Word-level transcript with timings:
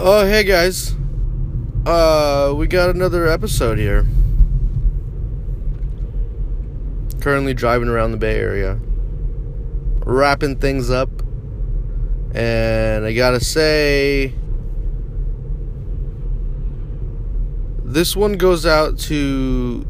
Oh, 0.00 0.24
hey 0.24 0.44
guys. 0.44 0.94
Uh, 1.84 2.54
we 2.56 2.68
got 2.68 2.88
another 2.88 3.26
episode 3.26 3.78
here. 3.78 4.06
Currently 7.20 7.52
driving 7.52 7.88
around 7.88 8.12
the 8.12 8.16
Bay 8.16 8.38
Area, 8.38 8.78
wrapping 10.06 10.54
things 10.54 10.88
up, 10.88 11.10
and 12.32 13.06
I 13.06 13.12
gotta 13.12 13.40
say, 13.40 14.34
this 17.82 18.14
one 18.14 18.34
goes 18.34 18.64
out 18.64 19.00
to 19.00 19.84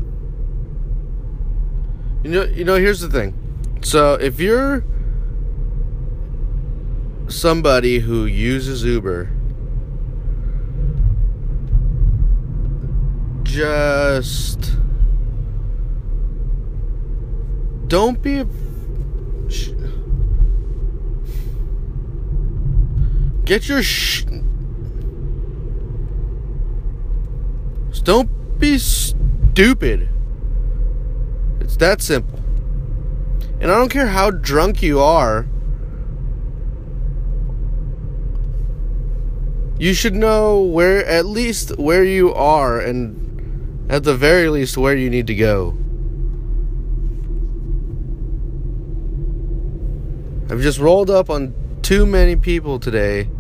you 2.25 2.31
know. 2.31 2.45
You 2.45 2.65
know, 2.65 2.77
here's 2.77 3.01
the 3.01 3.11
thing. 3.11 3.35
So 3.83 4.15
if 4.15 4.41
you're 4.41 4.85
somebody 7.29 7.99
who 7.99 8.25
uses 8.25 8.85
Uber 8.85 9.33
just 13.59 14.71
don't 17.89 18.23
be 18.23 18.45
sh- 19.49 19.71
get 23.45 23.69
your 23.69 23.83
sh- 23.83 24.25
don't 28.05 28.31
be 28.61 28.79
stupid. 28.79 30.09
It's 31.61 31.77
that 31.79 32.01
simple. 32.01 32.39
And 33.61 33.73
i 33.73 33.75
don't 33.75 33.91
care 33.91 34.07
how 34.07 34.31
drunk 34.31 34.83
you 34.83 35.01
are 35.01 35.49
you 39.81 39.93
should 39.93 40.15
know 40.15 40.61
where 40.61 41.05
at 41.05 41.27
least 41.27 41.77
where 41.77 42.05
you 42.05 42.33
are 42.33 42.79
and 42.79 43.28
at 43.89 44.05
the 44.05 44.15
very 44.15 44.49
least 44.49 44.77
where 44.77 44.97
you 44.97 45.09
need 45.09 45.27
to 45.27 45.35
go. 45.35 45.77
I've 50.51 50.61
just 50.61 50.79
rolled 50.79 51.11
up 51.11 51.31
on 51.31 51.55
too 51.83 52.07
many 52.07 52.37
people 52.37 52.79
today 52.79 53.31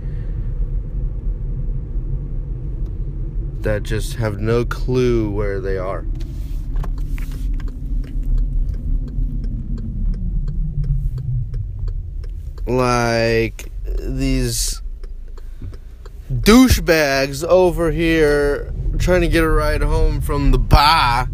that 3.60 3.82
just 3.82 4.14
have 4.16 4.38
no 4.38 4.64
clue 4.64 5.30
where 5.30 5.60
they 5.60 5.76
are. 5.76 6.06
Like 12.66 13.70
these 13.98 14.82
douchebags 16.30 17.42
over 17.44 17.90
here 17.90 18.72
trying 18.98 19.20
to 19.20 19.28
get 19.28 19.44
a 19.44 19.48
ride 19.50 19.82
home 19.82 20.20
from 20.20 20.50
the 20.50 20.58
bar. 20.58 21.28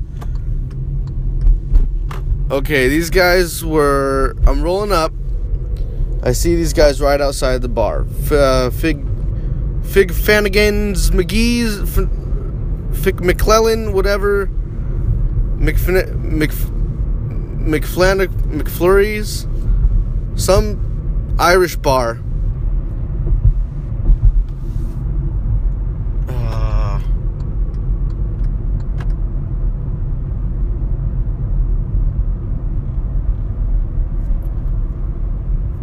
Okay, 2.51 2.89
these 2.89 3.11
guys 3.11 3.65
were. 3.65 4.35
I'm 4.47 4.63
rolling 4.63 4.93
up. 4.93 5.13
I 6.23 6.33
see 6.33 6.55
these 6.57 6.73
guys 6.73 7.01
right 7.01 7.21
outside 7.21 7.63
the 7.63 7.69
bar. 7.69 8.07
F- 8.25 8.33
uh, 8.33 8.71
Fig. 8.71 9.05
Fig 9.85 10.11
Fanigans, 10.13 11.11
McGee's. 11.11 11.79
F- 11.99 12.09
Fig 13.03 13.23
McClellan, 13.23 13.93
whatever. 13.93 14.47
McFin- 15.59 16.33
Mcf- 16.39 17.67
McFlan- 17.67 18.27
McFlurries. 18.59 19.47
Some 20.39 21.37
Irish 21.39 21.77
bar. 21.77 22.19
Uh, 26.29 27.01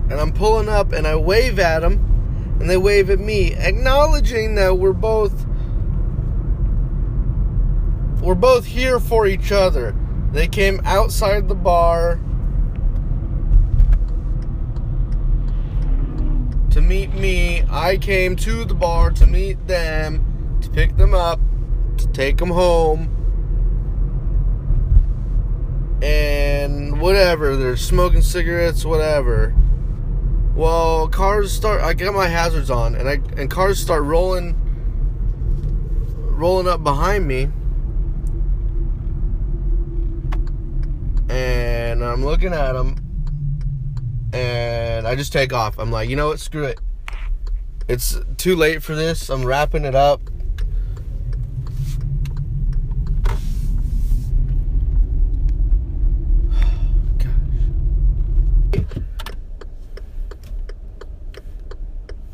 and 0.09 0.19
I'm 0.19 0.30
pulling 0.41 0.69
up 0.69 0.91
and 0.91 1.05
I 1.05 1.15
wave 1.17 1.59
at 1.59 1.81
them 1.81 2.57
and 2.59 2.67
they 2.67 2.75
wave 2.75 3.11
at 3.11 3.19
me, 3.19 3.53
acknowledging 3.53 4.55
that 4.55 4.75
we're 4.79 4.91
both 4.91 5.45
we're 8.23 8.33
both 8.33 8.65
here 8.65 8.99
for 8.99 9.27
each 9.27 9.51
other. 9.51 9.95
They 10.31 10.47
came 10.47 10.81
outside 10.83 11.47
the 11.47 11.53
bar 11.53 12.15
to 16.71 16.81
meet 16.81 17.13
me. 17.13 17.63
I 17.69 17.97
came 17.97 18.35
to 18.37 18.65
the 18.65 18.73
bar 18.73 19.11
to 19.11 19.27
meet 19.27 19.67
them, 19.67 20.57
to 20.61 20.71
pick 20.71 20.97
them 20.97 21.13
up, 21.13 21.39
to 21.97 22.07
take 22.07 22.37
them 22.37 22.49
home. 22.49 23.09
And 26.01 26.99
whatever, 26.99 27.55
they're 27.55 27.77
smoking 27.77 28.23
cigarettes, 28.23 28.83
whatever. 28.83 29.55
Well, 30.55 31.07
cars 31.07 31.51
start. 31.51 31.81
I 31.81 31.93
get 31.93 32.13
my 32.13 32.27
hazards 32.27 32.69
on, 32.69 32.95
and 32.95 33.07
I 33.07 33.21
and 33.37 33.49
cars 33.49 33.79
start 33.79 34.03
rolling, 34.03 34.55
rolling 36.31 36.67
up 36.67 36.83
behind 36.83 37.27
me. 37.27 37.49
And 41.29 42.03
I'm 42.03 42.25
looking 42.25 42.53
at 42.53 42.73
them, 42.73 42.97
and 44.33 45.07
I 45.07 45.15
just 45.15 45.31
take 45.31 45.53
off. 45.53 45.79
I'm 45.79 45.91
like, 45.91 46.09
you 46.09 46.17
know 46.17 46.27
what? 46.27 46.39
Screw 46.39 46.65
it. 46.65 46.79
It's 47.87 48.19
too 48.37 48.55
late 48.55 48.83
for 48.83 48.95
this. 48.95 49.29
I'm 49.29 49.45
wrapping 49.45 49.85
it 49.85 49.95
up. 49.95 50.30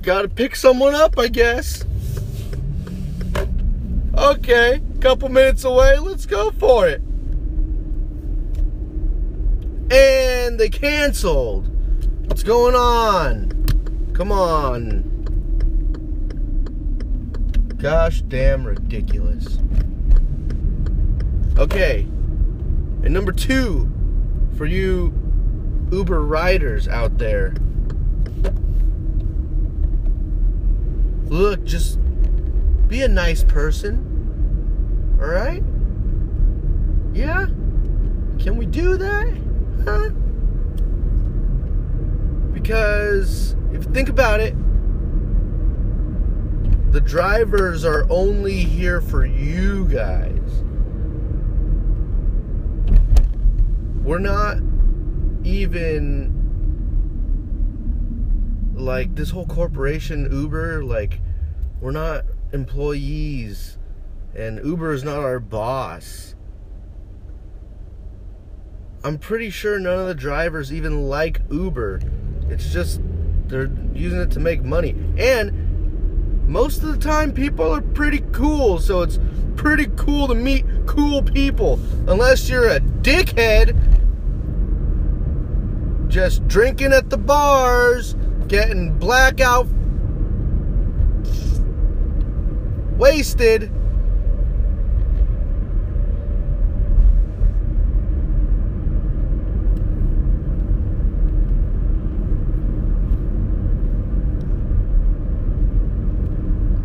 Gotta 0.08 0.30
pick 0.30 0.56
someone 0.56 0.96
up, 0.96 1.20
I 1.20 1.28
guess. 1.28 1.84
Okay, 4.18 4.82
couple 5.02 5.28
minutes 5.28 5.66
away, 5.66 6.00
let's 6.00 6.26
go 6.26 6.52
for 6.52 6.88
it. 6.88 7.02
And 9.92 10.58
they 10.58 10.70
canceled. 10.70 11.68
What's 12.26 12.42
going 12.42 12.74
on? 12.74 13.52
Come 14.14 14.32
on. 14.32 15.04
Gosh 17.76 18.22
damn 18.22 18.64
ridiculous. 18.64 19.60
Okay. 21.58 22.04
And 23.04 23.10
number 23.10 23.34
two, 23.34 23.92
for 24.56 24.66
you 24.66 25.14
Uber 25.92 26.22
riders 26.24 26.88
out 26.88 27.18
there. 27.18 27.56
Look, 31.30 31.66
just 31.66 32.00
be 32.88 33.02
a 33.02 33.08
nice 33.08 33.44
person. 33.44 35.18
Alright? 35.20 35.64
Yeah? 37.14 37.48
Can 38.40 38.56
we 38.56 38.66
do 38.66 38.98
that? 38.98 39.38
Huh? 39.84 40.10
Because 42.54 43.56
if 43.74 43.86
you 43.86 43.92
think 43.92 44.08
about 44.10 44.40
it, 44.40 44.56
the 46.92 47.02
drivers 47.02 47.84
are 47.84 48.08
only 48.10 48.64
here 48.64 49.02
for 49.02 49.26
you 49.26 49.86
guys. 49.86 50.64
We're 54.04 54.20
not 54.20 54.58
even 55.44 56.37
like 58.80 59.16
this 59.16 59.32
whole 59.32 59.46
corporation 59.46 60.28
Uber 60.32 60.84
like 60.84 61.20
we're 61.82 61.92
not 61.92 62.26
employees 62.54 63.78
and 64.36 64.64
Uber 64.64 64.94
is 64.94 65.04
not 65.04 65.20
our 65.20 65.40
boss. 65.40 66.36
I'm 69.04 69.18
pretty 69.18 69.50
sure 69.50 69.80
none 69.80 70.00
of 70.00 70.08
the 70.08 70.16
drivers 70.16 70.74
even 70.74 71.08
like 71.08 71.42
Uber. 71.50 72.02
It's 72.50 72.72
just 72.72 73.02
they're 73.48 73.70
using 73.94 74.20
it 74.20 74.32
to 74.32 74.40
make 74.40 74.64
money. 74.64 74.96
And 75.18 76.48
most 76.48 76.84
of 76.84 76.90
the 76.90 76.98
time 76.98 77.32
people 77.32 77.74
are 77.74 77.82
pretty 77.82 78.24
cool, 78.32 78.80
so 78.80 79.02
it's 79.02 79.20
pretty 79.56 79.88
cool 79.96 80.28
to 80.28 80.36
meet 80.36 80.66
cool 80.86 81.22
people. 81.24 81.80
Unless 82.08 82.50
you're 82.50 82.68
a 82.70 82.80
dickhead 82.80 83.76
just 86.10 86.48
drinking 86.48 86.94
at 86.94 87.10
the 87.10 87.18
bars, 87.18 88.16
getting 88.48 88.98
blackout 88.98 89.68
wasted. 92.98 93.70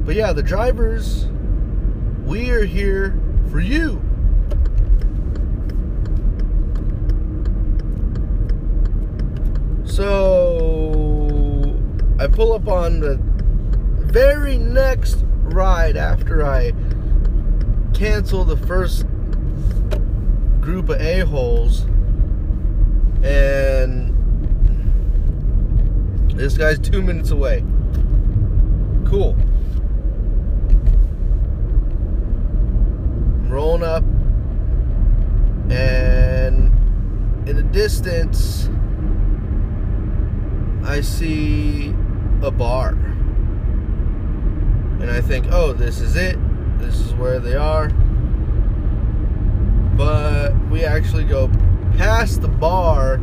But 0.04 0.16
yeah, 0.16 0.32
the 0.32 0.42
drivers, 0.42 1.26
we 2.24 2.50
are 2.50 2.64
here 2.64 3.16
for 3.50 3.60
you. 3.60 4.02
So 9.84 10.41
I 12.22 12.28
pull 12.28 12.52
up 12.52 12.68
on 12.68 13.00
the 13.00 13.18
very 14.04 14.56
next 14.56 15.24
ride 15.42 15.96
after 15.96 16.46
I 16.46 16.72
cancel 17.94 18.44
the 18.44 18.56
first 18.56 19.06
group 20.60 20.88
of 20.88 21.00
a-holes 21.00 21.80
and 23.24 24.14
this 26.30 26.56
guy's 26.56 26.78
two 26.78 27.02
minutes 27.02 27.32
away. 27.32 27.64
Cool. 29.04 29.34
I'm 33.40 33.50
rolling 33.50 33.82
up 33.82 34.04
and 35.72 36.68
in 37.48 37.56
the 37.56 37.64
distance 37.64 38.68
I 40.84 41.00
see 41.00 41.92
a 42.44 42.50
bar. 42.50 42.90
And 45.00 45.10
I 45.10 45.20
think, 45.20 45.46
oh, 45.50 45.72
this 45.72 46.00
is 46.00 46.16
it. 46.16 46.36
This 46.78 46.98
is 47.00 47.14
where 47.14 47.38
they 47.38 47.54
are. 47.54 47.88
But 49.96 50.52
we 50.70 50.84
actually 50.84 51.24
go 51.24 51.50
past 51.96 52.40
the 52.40 52.48
bar 52.48 53.18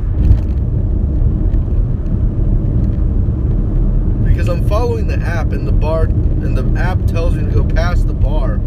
because 4.25 4.47
I'm 4.47 4.67
following 4.69 5.07
the 5.07 5.17
app 5.17 5.51
and 5.51 5.67
the 5.67 5.71
bar 5.71 6.03
and 6.03 6.57
the 6.57 6.79
app 6.79 7.05
tells 7.07 7.35
me 7.35 7.45
to 7.45 7.51
go 7.51 7.63
past 7.63 8.07
the 8.07 8.13
bar. 8.13 8.59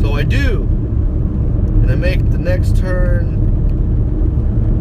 So 0.00 0.14
I 0.14 0.24
do. 0.24 0.62
And 1.82 1.90
I 1.90 1.94
make 1.94 2.18
the 2.30 2.38
next 2.38 2.76
turn 2.76 3.34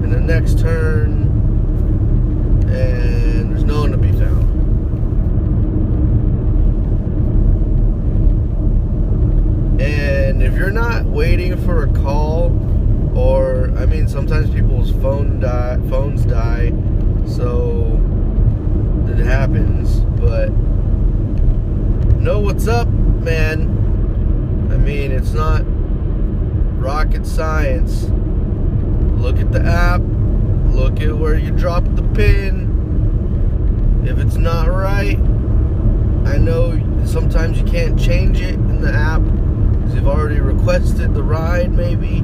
and 0.04 0.12
the 0.12 0.20
next 0.20 0.60
turn 0.60 1.24
and 2.70 3.52
there's 3.52 3.64
no 3.64 3.82
one 3.82 3.92
to 3.92 3.98
be 3.98 4.12
And 10.38 10.46
if 10.46 10.56
you're 10.56 10.70
not 10.70 11.04
waiting 11.06 11.58
for 11.66 11.86
a 11.86 11.92
call, 11.94 12.52
or 13.18 13.74
I 13.76 13.88
mean, 13.88 14.08
sometimes 14.08 14.52
people's 14.52 14.92
phone 15.02 15.40
die, 15.40 15.80
phones 15.90 16.26
die, 16.26 16.74
so 17.26 18.00
it 19.08 19.18
happens. 19.18 20.02
But 20.22 20.50
know 22.20 22.40
what's 22.40 22.68
up, 22.68 22.88
man. 22.88 23.62
I 24.72 24.78
mean, 24.78 25.12
it's 25.12 25.32
not 25.32 25.64
rocket 26.80 27.26
science. 27.26 28.04
Look 29.20 29.40
at 29.40 29.52
the 29.52 29.64
app. 29.64 30.02
Look 30.68 31.02
at 31.02 31.18
where 31.18 31.36
you 31.36 31.50
dropped 31.50 31.96
the 31.96 32.04
pin. 32.14 34.06
If 34.06 34.20
it's 34.20 34.38
not 34.38 34.68
right, 34.68 35.18
I 36.28 36.38
know 36.38 36.80
sometimes 37.08 37.58
you 37.58 37.66
can't 37.66 38.00
change 38.00 38.40
it 38.40 38.54
in 38.54 38.82
the 38.82 38.94
app 38.94 39.24
you've 39.94 40.08
already 40.08 40.40
requested 40.40 41.14
the 41.14 41.24
ride, 41.24 41.72
maybe. 41.72 42.22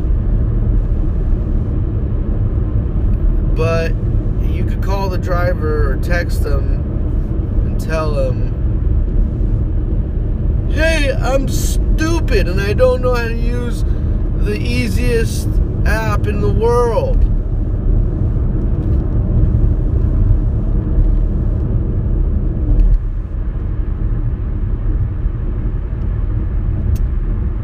But 3.56 3.94
you 4.48 4.65
could 4.65 4.81
call 4.83 5.10
the 5.10 5.18
driver 5.18 5.92
or 5.92 5.98
text 5.98 6.44
them 6.44 6.81
and 7.65 7.80
tell 7.80 8.13
them, 8.13 8.51
hey, 10.71 11.12
I'm 11.12 11.48
stupid 11.48 12.48
and 12.48 12.60
I 12.60 12.74
don't 12.74 13.01
know 13.01 13.13
how 13.13 13.27
to 13.27 13.36
use 13.36 13.83
the 14.38 14.57
easiest 14.60 15.48
app 15.86 16.27
in 16.27 16.42
the 16.42 16.51
world. 16.51 17.21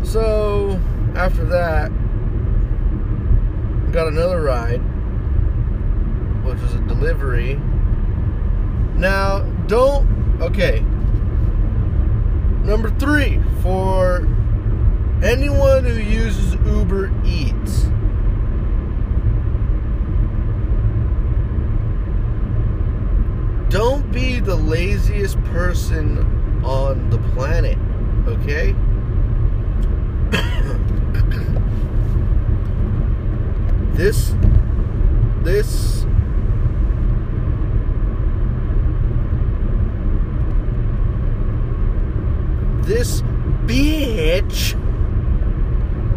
So, 0.04 0.80
after 1.20 1.44
that, 1.44 1.92
got 3.92 4.08
another 4.08 4.42
ride, 4.42 4.80
which 6.46 6.62
was 6.62 6.74
a 6.76 6.80
delivery. 6.88 7.56
Now, 8.96 9.42
don't, 9.68 10.08
okay. 10.42 10.80
Number 12.64 12.90
three, 12.92 13.42
for 13.62 14.26
anyone 15.22 15.84
who 15.84 16.00
uses 16.00 16.54
Uber 16.66 17.12
Eats, 17.26 17.82
don't 23.70 24.10
be 24.14 24.40
the 24.40 24.56
laziest 24.56 25.38
person 25.46 26.64
on 26.64 27.10
the 27.10 27.18
planet, 27.34 27.78
okay? 28.26 28.74
This 34.00 34.34
this. 35.44 36.06
This 42.88 43.22
bitch 43.66 44.74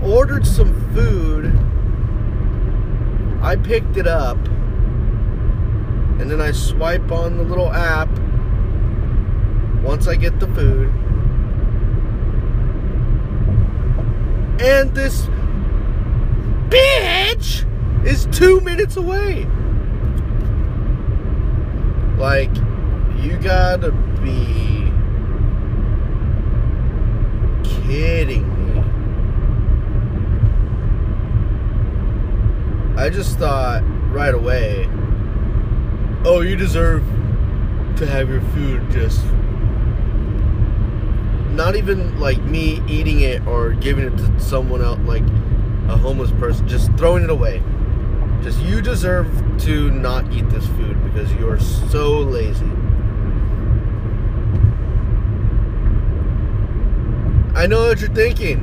ordered 0.00 0.46
some 0.46 0.72
food. 0.94 1.46
I 3.42 3.56
picked 3.56 3.96
it 3.96 4.06
up. 4.06 4.38
And 6.20 6.30
then 6.30 6.40
I 6.40 6.52
swipe 6.52 7.10
on 7.10 7.36
the 7.36 7.42
little 7.42 7.72
app. 7.72 8.08
Once 9.82 10.06
I 10.06 10.14
get 10.14 10.38
the 10.38 10.46
food. 10.46 10.88
And 14.60 14.94
this 14.94 15.26
bitch 16.68 17.66
is 18.06 18.26
two 18.26 18.60
minutes 18.60 18.96
away. 18.96 19.46
Like, 22.18 22.54
you 23.20 23.36
gotta 23.38 23.92
be 24.22 24.92
kidding 27.64 28.48
me. 28.66 28.82
I 32.96 33.08
just 33.10 33.38
thought 33.38 33.82
right 34.12 34.34
away, 34.34 34.88
oh, 36.24 36.40
you 36.40 36.56
deserve 36.56 37.02
to 37.96 38.06
have 38.06 38.28
your 38.28 38.40
food 38.52 38.90
just 38.90 39.24
not 41.52 41.76
even 41.76 42.18
like 42.18 42.42
me 42.42 42.82
eating 42.88 43.20
it 43.20 43.46
or 43.46 43.72
giving 43.74 44.04
it 44.04 44.16
to 44.16 44.40
someone 44.40 44.82
else, 44.82 44.98
like 45.00 45.22
a 45.88 45.96
homeless 45.96 46.30
person, 46.32 46.66
just 46.66 46.90
throwing 46.94 47.22
it 47.22 47.30
away. 47.30 47.62
Just 48.42 48.60
you 48.60 48.82
deserve 48.82 49.28
to 49.60 49.90
not 49.90 50.32
eat 50.32 50.48
this 50.50 50.66
food 50.66 51.02
because 51.04 51.32
you 51.34 51.48
are 51.48 51.60
so 51.60 52.18
lazy. 52.18 52.66
I 57.54 57.66
know 57.68 57.86
what 57.86 58.00
you're 58.00 58.10
thinking. 58.10 58.58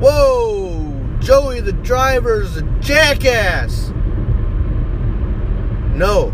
Whoa, 0.00 0.92
Joey 1.20 1.60
the 1.60 1.72
driver's 1.72 2.58
a 2.58 2.62
jackass. 2.80 3.88
No. 5.94 6.32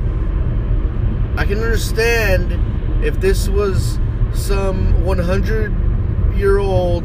I 1.37 1.45
can 1.45 1.59
understand 1.59 3.05
if 3.05 3.21
this 3.21 3.49
was 3.49 4.01
some 4.35 5.05
100 5.05 6.37
year 6.37 6.59
old 6.59 7.05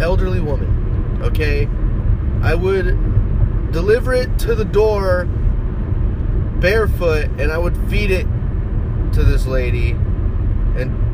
elderly 0.00 0.40
woman, 0.40 1.20
okay? 1.22 1.68
I 2.42 2.54
would 2.54 3.07
deliver 3.72 4.14
it 4.14 4.38
to 4.40 4.54
the 4.54 4.64
door 4.64 5.26
barefoot 6.60 7.26
and 7.38 7.52
I 7.52 7.58
would 7.58 7.76
feed 7.88 8.10
it 8.10 8.26
to 9.12 9.24
this 9.24 9.46
lady 9.46 9.90
and 10.76 11.08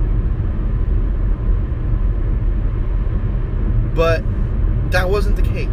but 3.95 4.23
that 4.91 5.09
wasn't 5.09 5.37
the 5.37 5.43
case. 5.43 5.69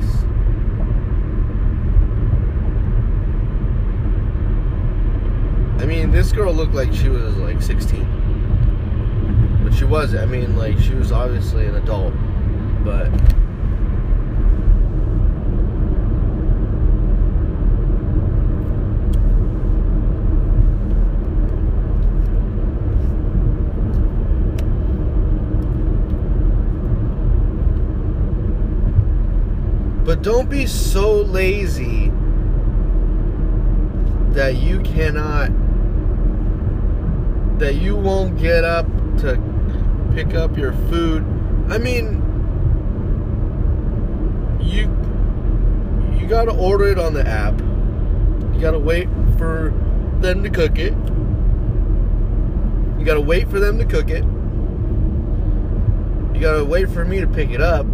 I 5.79 5.85
mean, 5.85 6.11
this 6.11 6.31
girl 6.31 6.53
looked 6.53 6.75
like 6.75 6.93
she 6.93 7.09
was 7.09 7.35
like 7.37 7.61
16. 7.61 9.61
But 9.63 9.73
she 9.73 9.85
wasn't. 9.85 10.21
I 10.21 10.25
mean, 10.25 10.55
like, 10.55 10.77
she 10.79 10.93
was 10.93 11.11
obviously 11.11 11.65
an 11.65 11.75
adult. 11.75 12.13
But 12.83 13.09
don't 30.21 30.49
be 30.49 30.67
so 30.67 31.21
lazy 31.21 32.11
that 34.33 34.55
you 34.55 34.79
cannot, 34.81 35.49
that 37.59 37.75
you 37.75 37.95
won't 37.95 38.37
get 38.37 38.63
up 38.63 38.85
to 39.17 39.41
pick 40.13 40.35
up 40.35 40.55
your 40.57 40.73
food. 40.89 41.23
I 41.69 41.79
mean, 41.79 42.21
you 44.61 44.83
you 46.19 46.27
gotta 46.27 46.51
order 46.51 46.87
it 46.87 46.99
on 46.99 47.13
the 47.13 47.27
app. 47.27 47.59
You 48.53 48.61
gotta 48.61 48.79
wait 48.79 49.09
for 49.37 49.73
them 50.19 50.43
to 50.43 50.49
cook 50.51 50.77
it. 50.77 50.93
You 52.99 53.05
gotta 53.05 53.21
wait 53.21 53.49
for 53.49 53.59
them 53.59 53.79
to 53.79 53.85
cook 53.85 54.11
it. 54.11 54.23
You 56.35 56.39
gotta 56.39 56.63
wait 56.63 56.89
for 56.89 57.03
me 57.03 57.19
to 57.21 57.27
pick 57.27 57.49
it 57.49 57.61
up. 57.61 57.87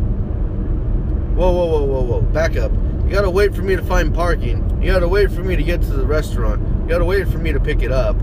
Whoa, 1.38 1.51
whoa, 1.51 1.67
whoa, 1.67 1.84
whoa, 1.84 2.01
whoa. 2.01 2.22
Back 2.22 2.58
up. 2.58 2.72
You 2.72 3.12
gotta 3.12 3.29
wait 3.29 3.53
for 3.53 3.62
me 3.62 3.75
to 3.75 3.84
find 3.84 4.12
parking. 4.12 4.82
You 4.82 4.91
gotta 4.91 5.08
wait 5.08 5.29
for 5.29 5.44
me 5.44 5.56
to 5.56 5.62
get 5.62 5.82
to 5.82 5.94
the 5.94 6.03
restaurant. 6.03 6.63
You 6.82 6.89
gotta 6.89 7.06
wait 7.06 7.27
for 7.27 7.38
me 7.38 7.53
to 7.53 7.60
pick 7.60 7.84
it 7.84 7.91
up. 7.91 8.20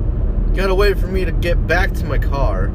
You 0.48 0.54
gotta 0.56 0.74
wait 0.74 0.98
for 0.98 1.06
me 1.06 1.24
to 1.24 1.30
get 1.30 1.64
back 1.68 1.92
to 1.92 2.04
my 2.04 2.18
car. 2.18 2.72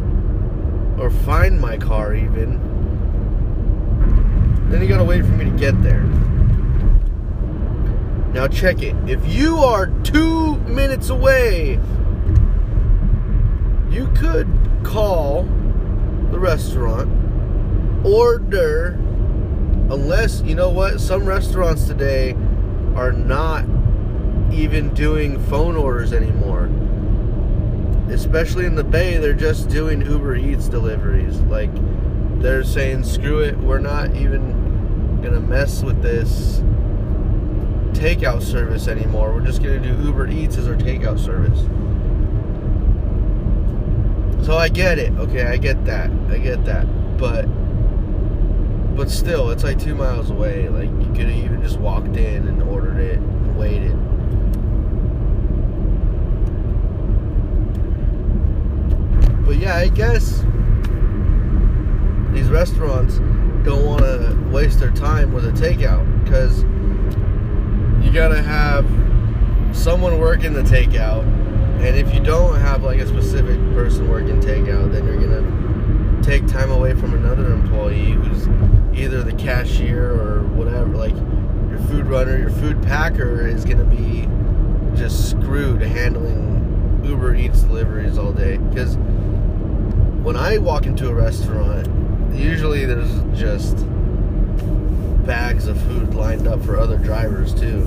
Or 0.97 1.09
find 1.09 1.59
my 1.59 1.77
car, 1.77 2.15
even. 2.15 2.57
Then 4.69 4.81
you 4.81 4.87
gotta 4.87 5.03
wait 5.03 5.25
for 5.25 5.31
me 5.31 5.43
to 5.43 5.51
get 5.57 5.83
there. 5.83 6.03
Now 8.31 8.47
check 8.47 8.81
it. 8.81 8.95
If 9.09 9.27
you 9.27 9.57
are 9.57 9.87
two 10.03 10.55
minutes 10.59 11.09
away, 11.09 11.81
you 13.89 14.07
could 14.15 14.47
call 14.83 15.43
the 16.31 16.39
restaurant, 16.39 17.11
order, 18.05 18.97
unless, 19.91 20.41
you 20.41 20.55
know 20.55 20.69
what, 20.69 20.99
some 20.99 21.25
restaurants 21.25 21.85
today 21.85 22.35
are 22.95 23.11
not 23.11 23.65
even 24.51 24.93
doing 24.93 25.39
phone 25.45 25.75
orders 25.75 26.13
anymore. 26.13 26.69
Especially 28.13 28.65
in 28.65 28.75
the 28.75 28.83
Bay, 28.83 29.17
they're 29.17 29.33
just 29.33 29.69
doing 29.69 30.01
Uber 30.01 30.35
Eats 30.35 30.67
deliveries. 30.67 31.39
Like, 31.41 31.71
they're 32.41 32.63
saying, 32.63 33.03
screw 33.03 33.39
it, 33.39 33.57
we're 33.57 33.79
not 33.79 34.15
even 34.15 35.21
gonna 35.21 35.39
mess 35.39 35.83
with 35.83 36.01
this 36.01 36.61
takeout 37.93 38.41
service 38.41 38.87
anymore. 38.87 39.33
We're 39.33 39.45
just 39.45 39.61
gonna 39.61 39.79
do 39.79 39.93
Uber 40.05 40.29
Eats 40.29 40.57
as 40.57 40.67
our 40.67 40.75
takeout 40.75 41.19
service. 41.19 41.59
So 44.45 44.57
I 44.57 44.69
get 44.69 44.97
it. 44.97 45.11
Okay, 45.17 45.43
I 45.45 45.57
get 45.57 45.85
that. 45.85 46.09
I 46.29 46.37
get 46.37 46.63
that. 46.65 46.85
But 47.17 47.45
but 48.95 49.09
still, 49.09 49.49
it's 49.49 49.63
like 49.63 49.79
two 49.79 49.95
miles 49.95 50.29
away. 50.29 50.69
Like 50.69 50.89
you 50.89 51.13
could 51.13 51.29
have 51.29 51.45
even 51.45 51.61
just 51.61 51.79
walked 51.79 52.15
in 52.17 52.47
and 52.47 52.61
ordered 52.63 52.99
it 52.99 53.17
and 53.17 53.57
waited. 53.57 53.95
But 59.45 59.57
yeah, 59.57 59.75
I 59.75 59.87
guess 59.87 60.43
these 62.33 62.49
restaurants 62.49 63.17
don't 63.63 63.85
want 63.85 64.01
to 64.01 64.49
waste 64.51 64.79
their 64.79 64.91
time 64.91 65.33
with 65.33 65.45
a 65.45 65.51
takeout 65.51 66.23
because 66.23 66.63
you 68.05 68.11
gotta 68.11 68.41
have 68.41 68.85
someone 69.75 70.19
working 70.19 70.53
the 70.53 70.61
takeout, 70.61 71.23
and 71.81 71.95
if 71.95 72.13
you 72.13 72.19
don't 72.19 72.59
have 72.59 72.83
like 72.83 72.99
a 72.99 73.07
specific 73.07 73.57
person 73.73 74.09
working 74.09 74.39
takeout, 74.41 74.91
then 74.91 75.05
you're 75.05 75.17
gonna 75.17 76.21
take 76.23 76.45
time 76.47 76.71
away 76.71 76.93
from 76.93 77.13
another 77.13 77.51
employee 77.51 78.11
who's 78.11 78.47
either 78.99 79.23
the 79.23 79.33
cashier 79.33 80.11
or 80.11 80.43
whatever. 80.43 80.95
Like 80.95 81.15
your 81.69 81.79
food 81.87 82.05
runner, 82.05 82.37
your 82.37 82.51
food 82.51 82.81
packer 82.83 83.47
is 83.47 83.65
gonna 83.65 83.85
be 83.85 84.27
just 84.95 85.29
screwed 85.29 85.81
handling 85.81 87.01
Uber 87.03 87.35
Eats 87.35 87.61
deliveries 87.61 88.17
all 88.17 88.33
day. 88.33 88.57
Because 88.57 88.97
when 90.23 90.35
I 90.35 90.57
walk 90.57 90.85
into 90.85 91.09
a 91.09 91.13
restaurant, 91.13 91.87
usually 92.35 92.85
there's 92.85 93.39
just 93.39 93.77
bags 95.25 95.67
of 95.67 95.79
food 95.83 96.13
lined 96.13 96.47
up 96.47 96.63
for 96.63 96.77
other 96.77 96.97
drivers 96.97 97.53
too. 97.53 97.81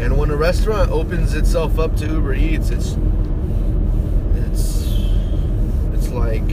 And 0.00 0.16
when 0.16 0.30
a 0.30 0.36
restaurant 0.36 0.90
opens 0.90 1.34
itself 1.34 1.78
up 1.78 1.96
to 1.96 2.06
Uber 2.06 2.34
Eats, 2.34 2.70
it's 2.70 2.96
it's 4.36 4.86
it's 5.92 6.08
like 6.08 6.48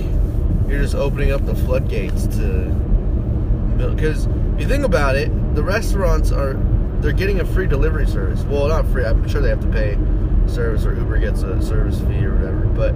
you're 0.68 0.82
just 0.82 0.96
opening 0.96 1.32
up 1.32 1.46
the 1.46 1.56
floodgates 1.56 2.28
to 2.38 2.74
because 3.96 4.26
if 4.26 4.62
you 4.62 4.68
think 4.68 4.86
about 4.86 5.16
it, 5.16 5.30
the 5.56 5.64
restaurants 5.64 6.32
are 6.32 6.54
they're 7.02 7.12
getting 7.12 7.42
a 7.42 7.46
free 7.46 7.68
delivery 7.68 8.08
service. 8.08 8.42
Well, 8.44 8.68
not 8.68 8.88
free. 8.88 9.06
I'm 9.06 9.28
sure 9.28 9.42
they 9.42 9.50
have 9.50 9.62
to 9.62 9.68
pay 9.68 9.98
service 10.48 10.86
or 10.86 10.96
Uber 10.96 11.20
gets 11.20 11.44
a 11.44 11.62
service 11.62 12.00
fee 12.02 12.26
or 12.26 12.36
whatever, 12.36 12.66
but 12.68 12.96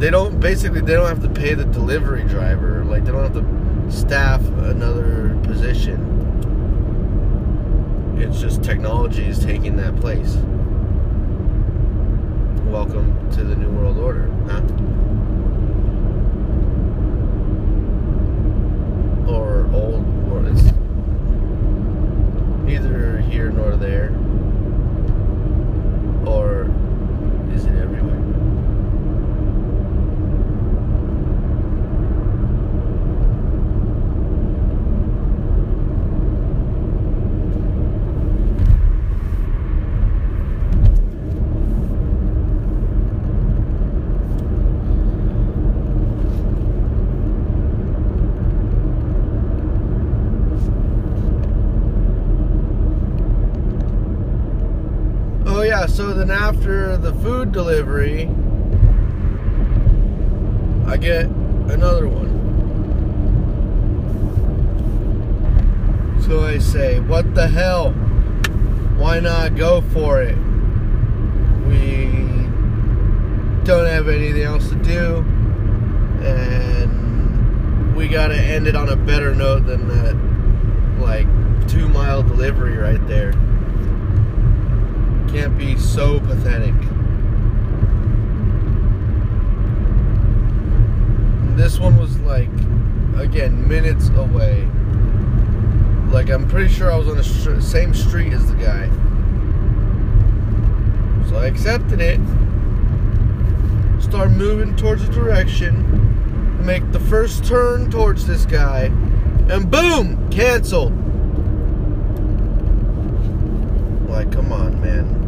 they 0.00 0.10
don't 0.10 0.40
basically 0.40 0.80
they 0.80 0.94
don't 0.94 1.08
have 1.08 1.22
to 1.22 1.28
pay 1.28 1.54
the 1.54 1.64
delivery 1.64 2.24
driver. 2.24 2.84
Like 2.84 3.04
they 3.04 3.12
don't 3.12 3.22
have 3.22 3.34
to 3.34 3.92
staff 3.92 4.40
another 4.40 5.38
position. 5.42 6.12
It's 8.16 8.40
just 8.40 8.62
technology 8.62 9.24
is 9.24 9.44
taking 9.44 9.76
that 9.76 9.96
place. 9.96 10.36
Welcome 12.70 13.30
to 13.32 13.44
the 13.44 13.56
New 13.56 13.70
World 13.70 13.98
Order, 13.98 14.30
huh? 14.48 14.93
Or 19.26 19.66
old, 19.72 20.04
or 20.30 20.46
it's 20.46 20.62
neither 22.64 23.18
here 23.20 23.50
nor 23.50 23.76
there. 23.76 24.10
Or 26.26 26.70
is 27.54 27.64
it 27.64 27.76
everywhere? 27.76 28.20
Oh 55.46 55.62
yeah, 55.62 55.83
so 55.94 56.12
then 56.12 56.28
after 56.28 56.96
the 56.96 57.14
food 57.14 57.52
delivery, 57.52 58.28
I 60.88 60.96
get 60.96 61.26
another 61.26 62.08
one. 62.08 62.34
So 66.20 66.44
I 66.44 66.58
say, 66.58 66.98
what 66.98 67.36
the 67.36 67.46
hell? 67.46 67.92
Why 68.98 69.20
not 69.20 69.54
go 69.54 69.82
for 69.92 70.20
it? 70.20 70.36
We 71.68 72.06
don't 73.62 73.86
have 73.86 74.08
anything 74.08 74.42
else 74.42 74.68
to 74.70 74.74
do, 74.74 75.18
and 76.24 77.94
we 77.94 78.08
gotta 78.08 78.34
end 78.36 78.66
it 78.66 78.74
on 78.74 78.88
a 78.88 78.96
better 78.96 79.32
note 79.32 79.64
than 79.66 79.86
that, 79.86 80.16
like, 81.00 81.28
two 81.68 81.88
mile 81.88 82.24
delivery 82.24 82.76
right 82.78 83.06
there 83.06 83.32
can't 85.34 85.58
be 85.58 85.76
so 85.76 86.20
pathetic. 86.20 86.72
This 91.56 91.80
one 91.80 91.98
was 91.98 92.16
like, 92.20 92.48
again, 93.16 93.66
minutes 93.66 94.10
away. 94.10 94.64
Like, 96.12 96.30
I'm 96.30 96.46
pretty 96.46 96.72
sure 96.72 96.92
I 96.92 96.96
was 96.96 97.08
on 97.08 97.16
the 97.16 97.24
str- 97.24 97.58
same 97.58 97.92
street 97.94 98.32
as 98.32 98.46
the 98.46 98.54
guy. 98.54 98.88
So 101.28 101.38
I 101.38 101.46
accepted 101.46 102.00
it. 102.00 102.20
Start 104.00 104.30
moving 104.30 104.76
towards 104.76 105.04
the 105.04 105.12
direction. 105.12 106.64
Make 106.64 106.92
the 106.92 107.00
first 107.00 107.44
turn 107.44 107.90
towards 107.90 108.24
this 108.24 108.46
guy. 108.46 108.84
And 109.48 109.68
boom! 109.68 110.30
Canceled. 110.30 110.92
Like, 114.08 114.30
come 114.30 114.52
on, 114.52 114.80
man. 114.80 115.23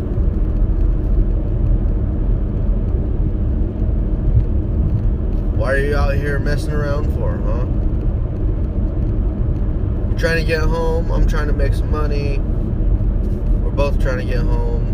Why 5.66 5.72
are 5.72 5.78
you 5.78 5.96
out 5.96 6.14
here 6.14 6.38
messing 6.38 6.70
around 6.70 7.12
for, 7.16 7.38
huh? 7.38 7.66
You're 10.08 10.16
trying 10.16 10.36
to 10.36 10.44
get 10.44 10.60
home. 10.60 11.10
I'm 11.10 11.26
trying 11.26 11.48
to 11.48 11.52
make 11.52 11.74
some 11.74 11.90
money. 11.90 12.38
We're 12.38 13.72
both 13.72 14.00
trying 14.00 14.18
to 14.18 14.24
get 14.24 14.42
home. 14.42 14.86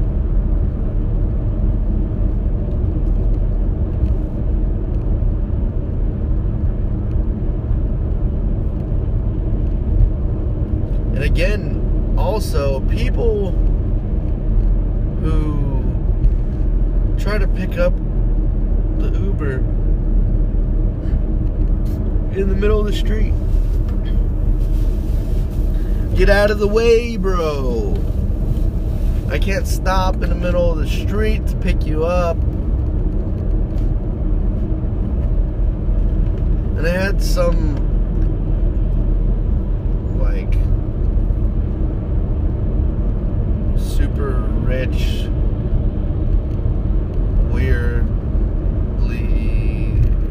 And 11.14 11.22
again, 11.22 12.14
also 12.16 12.80
people 12.88 13.50
who 15.20 15.84
try 17.18 17.36
to 17.36 17.46
pick 17.46 17.76
up 17.76 17.92
the 18.96 19.10
Uber 19.10 19.81
in 22.34 22.48
the 22.48 22.56
middle 22.56 22.80
of 22.80 22.86
the 22.86 22.92
street. 22.92 23.34
Get 26.16 26.28
out 26.28 26.50
of 26.50 26.58
the 26.58 26.68
way, 26.68 27.16
bro. 27.16 27.96
I 29.32 29.38
can't 29.38 29.66
stop 29.66 30.16
in 30.16 30.28
the 30.28 30.34
middle 30.34 30.70
of 30.70 30.78
the 30.78 30.86
street 30.86 31.46
to 31.46 31.56
pick 31.56 31.86
you 31.86 32.04
up. 32.04 32.36
And 36.76 36.86
I 36.86 36.90
had 36.90 37.22
some 37.22 37.76
like 40.20 40.52
super 43.80 44.40
rich 44.66 45.28
weirdly 47.50 48.02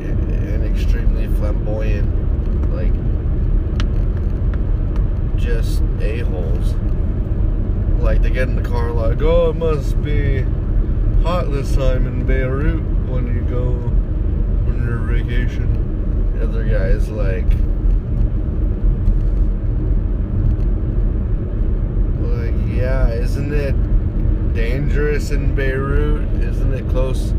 and 0.05 0.63
extremely 0.63 1.25
flamboyant 1.37 2.07
like 2.71 2.93
just 5.53 5.81
a-holes. 5.99 6.75
Like 7.99 8.21
they 8.21 8.29
get 8.29 8.47
in 8.47 8.55
the 8.55 8.61
car 8.67 8.91
like 8.91 9.21
oh 9.21 9.49
it 9.49 9.57
must 9.57 10.01
be 10.01 10.45
hot 11.23 11.51
this 11.51 11.75
time 11.75 12.07
in 12.07 12.25
beirut 12.25 12.81
when 13.09 13.27
you 13.27 13.41
go 13.41 13.73
on 14.71 14.81
your 14.87 14.99
vacation. 14.99 15.67
The 16.37 16.43
other 16.45 16.63
guy's 16.63 17.09
like 17.09 17.51
like 22.21 22.55
yeah 22.73 23.09
isn't 23.09 23.53
it 23.53 23.75
dangerous 24.53 25.31
in 25.31 25.53
beirut? 25.53 26.21
Isn't 26.41 26.73
it 26.73 26.87
close 26.89 27.33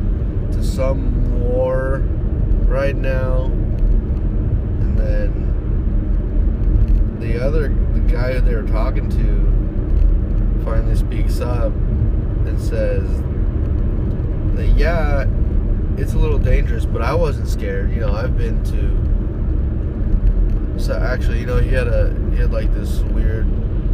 to 0.52 0.62
some 0.62 1.40
war 1.40 2.02
right 2.68 2.94
now? 2.94 3.46
And 4.82 4.98
then 4.98 5.32
the 7.18 7.42
other 7.42 7.70
guy 8.12 8.34
who 8.34 8.40
they 8.42 8.54
were 8.54 8.62
talking 8.62 9.08
to 9.08 10.64
finally 10.64 10.94
speaks 10.94 11.40
up 11.40 11.72
and 11.72 12.60
says 12.60 13.08
that 14.54 14.66
yeah 14.76 15.24
it's 15.96 16.12
a 16.12 16.18
little 16.18 16.38
dangerous 16.38 16.84
but 16.84 17.00
i 17.00 17.14
wasn't 17.14 17.48
scared. 17.48 17.90
You 17.90 18.00
know 18.00 18.12
i've 18.12 18.36
been 18.36 18.62
to 18.64 19.12
so 20.78 20.94
actually 20.94 21.40
you 21.40 21.46
know 21.46 21.56
he 21.56 21.70
had 21.70 21.88
a 21.88 22.14
he 22.30 22.36
had 22.36 22.52
like 22.52 22.72
this 22.74 22.98
weird 23.14 23.46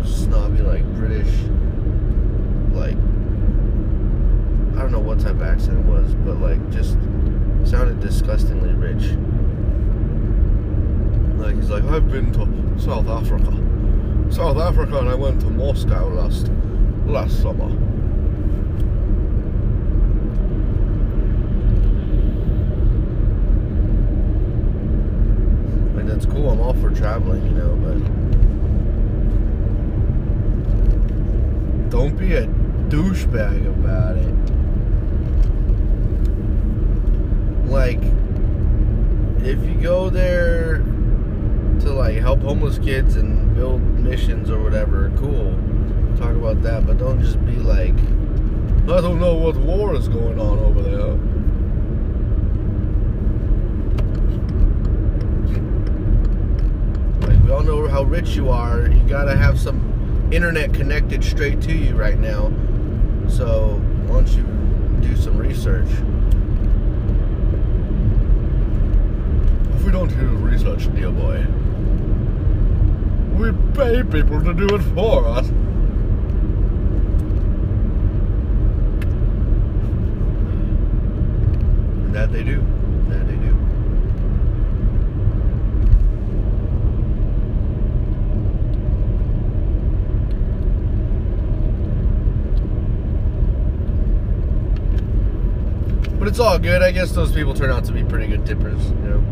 snobby 0.04 0.62
like 0.62 0.84
british 0.94 1.32
like 2.72 2.96
i 4.76 4.82
don't 4.82 4.90
know 4.90 4.98
what 4.98 5.20
type 5.20 5.37
of 5.37 5.42
accent 5.42 5.78
it 5.78 5.84
was 5.87 6.12
but 6.26 6.40
like 6.40 6.58
just 6.70 6.94
sounded 7.64 8.00
disgustingly 8.00 8.72
rich. 8.72 9.16
Like 11.38 11.54
he's 11.54 11.70
like 11.70 11.84
i've 11.84 12.10
been 12.10 12.32
to 12.32 12.80
south 12.82 13.06
africa 13.08 13.57
south 14.30 14.58
africa 14.58 14.99
and 14.99 15.08
i 15.08 15.14
went 15.14 15.40
to 15.40 15.49
moscow 15.50 16.06
last 16.08 16.50
last 17.06 17.40
summer. 17.40 17.68
Like 25.94 26.06
that's 26.06 26.26
cool 26.26 26.50
i'm 26.50 26.61
all 26.61 26.75
for 26.75 26.90
traveling 26.90 27.45
you 27.47 27.52
know 27.52 27.75
but 27.76 27.99
don't 31.91 32.17
be 32.17 32.34
a 32.34 32.47
douchebag 32.88 33.67
about 33.67 34.17
it. 34.17 34.34
Like 37.69 38.00
if 39.45 39.62
you 39.64 39.75
go 39.82 40.08
there 40.10 40.78
to 41.80 41.93
like 41.93 42.17
help 42.17 42.41
homeless 42.41 42.78
kids 42.78 43.17
and 43.17 43.54
build 43.54 43.80
missions 44.08 44.50
or 44.50 44.62
whatever, 44.62 45.12
cool. 45.18 45.52
Talk 46.16 46.34
about 46.34 46.62
that, 46.62 46.86
but 46.86 46.97
don't 46.97 47.21
just 47.21 47.44
be 47.44 47.56
like, 47.56 47.94
I 48.88 49.02
don't 49.02 49.21
know 49.21 49.34
what 49.34 49.54
war 49.56 49.94
is 49.94 50.08
going 50.08 50.40
on 50.40 50.58
over 50.58 50.80
there. 50.80 51.14
Like 57.28 57.44
we 57.44 57.50
all 57.52 57.62
know 57.62 57.86
how 57.86 58.02
rich 58.02 58.30
you 58.30 58.49
are. 58.49 58.88
You 58.88 59.02
gotta 59.06 59.36
have 59.36 59.60
some 59.60 60.28
internet 60.32 60.73
connected 60.73 61.23
straight 61.23 61.60
to 61.62 61.73
you 61.73 61.94
right 61.94 62.18
now. 62.18 62.50
So 63.28 63.78
why 64.06 64.23
don't 64.23 64.28
you 64.28 64.42
do 65.06 65.16
some 65.16 65.36
research? 65.36 65.88
If 69.76 69.84
we 69.84 69.92
don't 69.92 70.08
do 70.08 70.28
research, 70.38 70.92
dear 70.94 71.10
boy, 71.10 71.47
we 73.38 73.52
pay 73.72 74.02
people 74.02 74.42
to 74.42 74.52
do 74.52 74.66
it 74.74 74.82
for 74.94 75.24
us. 75.24 75.46
That 82.12 82.32
they 82.32 82.42
do. 82.42 82.60
That 83.08 83.26
they 83.28 83.36
do. 83.36 83.54
But 96.18 96.26
it's 96.26 96.40
all 96.40 96.58
good. 96.58 96.82
I 96.82 96.90
guess 96.90 97.12
those 97.12 97.30
people 97.30 97.54
turn 97.54 97.70
out 97.70 97.84
to 97.84 97.92
be 97.92 98.02
pretty 98.02 98.26
good 98.26 98.44
tippers, 98.44 98.84
you 98.84 98.94
know. 98.94 99.24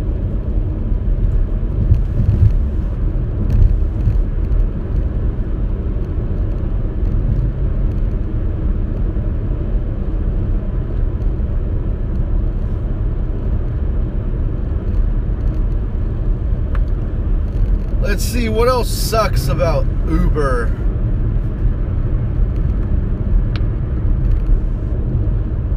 Let's 18.01 18.25
see 18.25 18.49
what 18.49 18.69
else 18.69 18.89
sucks 19.07 19.47
about 19.47 19.87
Uber. 20.09 20.67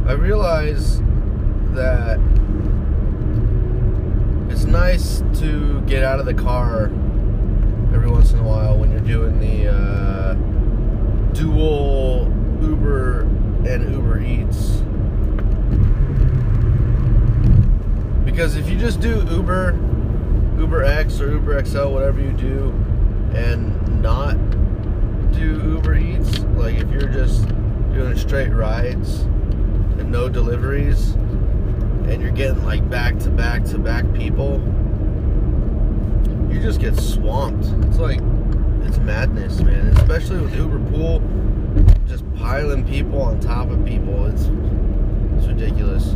I 0.04 0.14
realize 0.14 0.98
that 1.70 2.18
it's 4.50 4.64
nice 4.64 5.22
to 5.38 5.80
get 5.82 6.02
out 6.02 6.18
of 6.18 6.26
the 6.26 6.34
car 6.34 6.86
every 7.94 8.10
once 8.10 8.32
in 8.32 8.40
a 8.40 8.42
while 8.42 8.76
when 8.76 8.90
you're 8.90 8.98
doing 8.98 9.38
the 9.38 9.68
uh, 9.68 10.34
dual 11.32 12.24
Uber 12.60 13.20
and 13.64 13.94
Uber 13.94 14.22
Eats. 14.22 14.82
Because 18.24 18.56
if 18.56 18.68
you 18.68 18.76
just 18.76 18.98
do 18.98 19.24
Uber, 19.30 19.78
Uber 20.58 20.82
X 20.82 21.20
or 21.20 21.30
Uber 21.30 21.64
XL, 21.64 21.90
whatever 21.90 22.20
you 22.20 22.32
do, 22.32 22.74
and 23.34 24.02
not 24.02 24.34
do 25.32 25.60
Uber 25.74 25.96
Eats, 25.96 26.38
like 26.56 26.76
if 26.76 26.90
you're 26.90 27.08
just 27.08 27.46
doing 27.92 28.16
straight 28.16 28.52
rides 28.52 29.20
and 29.98 30.10
no 30.10 30.28
deliveries, 30.28 31.10
and 32.10 32.20
you're 32.20 32.32
getting 32.32 32.64
like 32.64 32.88
back 32.90 33.18
to 33.20 33.30
back 33.30 33.64
to 33.64 33.78
back 33.78 34.04
people, 34.14 34.60
you 36.50 36.60
just 36.60 36.80
get 36.80 36.96
swamped. 36.96 37.66
It's 37.86 37.98
like 37.98 38.20
it's 38.82 38.98
madness, 38.98 39.60
man. 39.60 39.86
Especially 39.98 40.40
with 40.40 40.54
Uber 40.56 40.80
Pool, 40.90 41.22
just 42.08 42.24
piling 42.34 42.84
people 42.84 43.22
on 43.22 43.38
top 43.38 43.70
of 43.70 43.84
people. 43.84 44.26
It's 44.26 44.50
it's 45.36 45.46
ridiculous. 45.46 46.14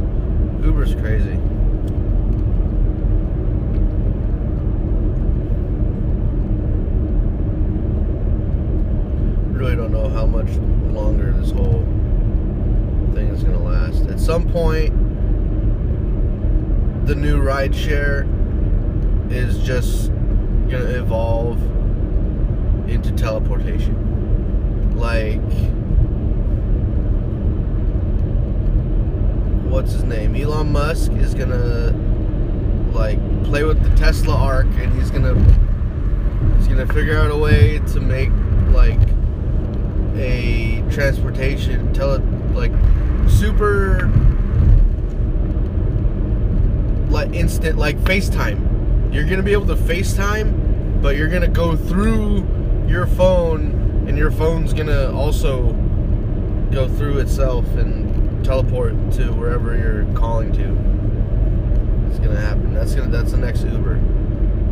Uber's 0.63 0.95
crazy. 0.97 1.39
Really 9.57 9.77
don't 9.77 9.93
know 9.93 10.09
how 10.09 10.27
much 10.45 10.95
longer 10.95 11.33
this 11.33 11.51
whole 11.51 11.85
thing 13.15 13.29
is 13.29 13.43
gonna 13.43 13.63
last. 13.63 14.07
At 14.09 14.21
some 14.21 14.49
point, 14.51 14.93
the 17.07 17.15
new 17.15 17.41
rideshare 17.41 18.27
is 19.31 19.59
just 19.59 20.11
gonna 20.69 20.99
evolve 20.99 21.61
into 22.89 23.13
teleportation. 23.13 23.95
Like, 24.97 25.41
what's 29.71 29.93
his 29.93 30.05
name? 30.05 30.35
Elon 30.37 30.73
Musk 30.73 31.13
is 31.13 31.35
gonna 31.35 31.93
like 32.93 33.19
play 33.45 33.65
with 33.65 33.83
the 33.83 33.95
Tesla 33.97 34.35
arc, 34.35 34.67
and 34.77 34.93
he's 34.95 35.11
gonna 35.11 35.35
he's 36.57 36.69
gonna 36.69 36.87
figure 36.93 37.19
out 37.19 37.31
a 37.31 37.37
way 37.37 37.81
to 37.93 38.01
make 38.01 38.31
like 38.73 39.14
a 40.17 40.83
transportation 40.91 41.93
tele 41.93 42.19
like 42.53 42.73
super 43.29 44.09
like 47.11 47.33
instant 47.33 47.79
like 47.79 47.97
FaceTime. 47.99 49.13
You're 49.15 49.25
gonna 49.25 49.43
be 49.43 49.53
able 49.53 49.67
to 49.67 49.77
FaceTime, 49.77 51.01
but 51.01 51.17
you're 51.17 51.29
gonna 51.29 51.49
go 51.49 51.77
through 51.77 52.47
your 52.89 53.07
phone, 53.07 54.05
and 54.09 54.19
your 54.19 54.31
phone's 54.31 54.73
gonna 54.73 55.13
also 55.13 55.73
go 56.71 56.89
through 56.89 57.19
itself 57.19 57.67
and 57.77 58.45
teleport 58.45 58.93
to 59.13 59.33
wherever 59.33 59.77
you're 59.77 60.05
calling 60.15 60.53
to. 60.53 62.11
It's 62.11 62.19
gonna 62.19 62.41
happen. 62.41 62.75
That's 62.75 62.95
gonna 62.95 63.11
that's 63.11 63.31
the 63.31 63.39
next 63.39 63.65
Uber 63.65 64.01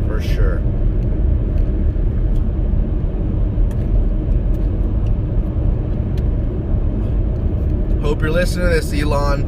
for 0.06 0.20
sure. 0.20 0.60
Hope 8.02 8.20
you're 8.20 8.32
listening 8.32 8.68
to 8.68 8.74
this, 8.74 8.92
Elon. 8.92 9.42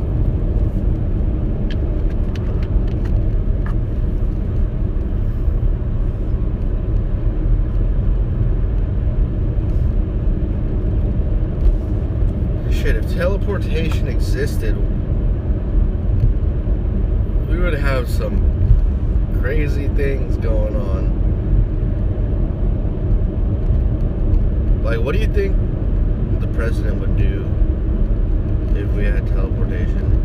Shit, 12.73 12.95
if 12.95 13.13
teleportation 13.13 14.07
existed, 14.07 14.77
we 17.51 17.59
would 17.59 17.75
have 17.75 18.09
some 18.09 18.39
crazy 19.41 19.89
things 19.89 20.37
going 20.37 20.77
on. 20.77 21.11
Like, 24.85 25.01
what 25.01 25.13
do 25.13 25.19
you 25.19 25.27
think 25.27 25.57
the 26.41 26.47
president 26.47 27.01
would 27.01 27.17
do 27.17 27.64
if 28.77 28.91
we 28.93 29.05
had 29.05 29.27
teleportation? 29.29 30.23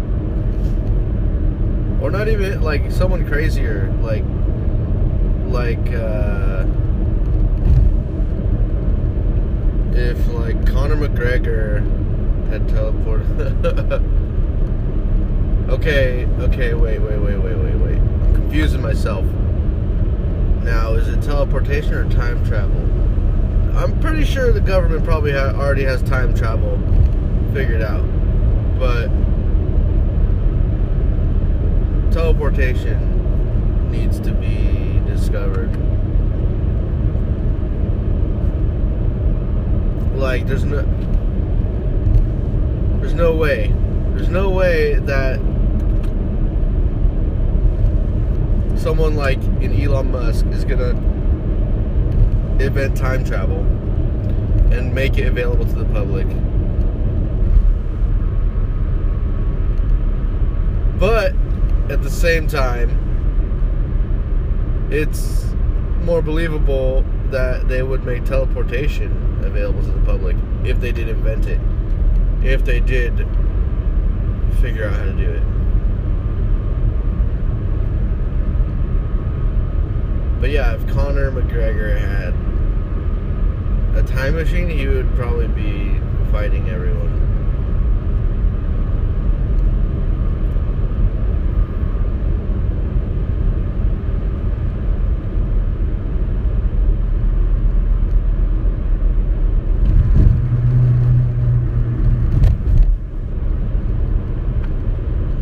Or 2.02 2.10
not 2.10 2.28
even 2.28 2.62
like 2.62 2.92
someone 2.92 3.28
crazier, 3.28 3.94
like 4.02 4.24
like 5.48 5.94
uh 5.94 6.66
if 9.94 10.28
like 10.30 10.66
Conor 10.66 10.96
McGregor 10.96 11.80
had 12.50 12.68
teleported 12.68 14.16
Okay, 15.70 16.26
okay, 16.40 16.74
wait, 16.74 16.98
wait, 17.00 17.18
wait, 17.20 17.38
wait, 17.38 17.56
wait, 17.56 17.76
wait. 17.76 17.98
I'm 17.98 18.34
confusing 18.34 18.82
myself. 18.82 19.24
Now, 20.64 20.94
is 20.94 21.08
it 21.08 21.22
teleportation 21.22 21.94
or 21.94 22.10
time 22.10 22.44
travel? 22.44 22.82
I'm 23.78 24.00
pretty 24.00 24.26
sure 24.26 24.52
the 24.52 24.62
government 24.62 25.04
probably 25.04 25.32
ha- 25.32 25.54
already 25.56 25.84
has 25.84 26.02
time 26.02 26.34
travel 26.34 26.80
figured 27.54 27.84
out. 27.84 28.04
But 28.80 29.10
teleportation 32.14 33.92
needs 33.92 34.22
to 34.22 34.32
be 34.32 35.02
discovered. 35.06 35.70
Like 40.16 40.48
there's 40.48 40.64
no 40.64 40.82
there's 43.00 43.14
no 43.14 43.36
way. 43.36 43.74
There's 44.14 44.30
no 44.30 44.50
way 44.50 44.96
that 44.96 45.40
someone 48.78 49.16
like 49.16 49.42
an 49.62 49.74
Elon 49.82 50.12
Musk 50.12 50.46
is 50.48 50.64
gonna 50.64 50.92
invent 52.64 52.96
time 52.96 53.26
travel 53.26 53.60
and 54.72 54.96
make 54.96 55.18
it 55.18 55.28
available 55.28 55.66
to 55.66 55.76
the 55.76 55.86
public. 55.86 56.28
But 61.00 61.34
at 61.90 62.04
the 62.04 62.10
same 62.10 62.48
time, 62.48 62.90
it's 64.92 65.46
more 66.04 66.22
believable 66.22 67.06
that 67.32 67.68
they 67.70 67.84
would 67.84 68.04
make 68.04 68.26
teleportation 68.26 69.42
available 69.44 69.82
to 69.82 69.92
the 69.92 70.02
public 70.02 70.36
if 70.66 70.82
they 70.82 70.92
did 70.92 71.08
invent 71.08 71.48
it. 71.48 71.60
If 72.44 72.66
they 72.66 72.82
did 72.82 73.26
figure 74.60 74.88
out 74.88 74.96
how 74.96 75.06
to 75.06 75.14
do 75.14 75.32
it. 75.32 75.44
But 80.42 80.50
yeah, 80.52 80.74
if 80.74 80.86
Conor 80.88 81.32
McGregor 81.32 81.98
had 81.98 82.34
a 83.96 84.04
time 84.08 84.36
machine, 84.36 84.70
he 84.70 84.88
would 84.88 85.14
probably 85.16 85.48
be 85.48 86.00
fighting 86.32 86.70
everyone. 86.70 87.08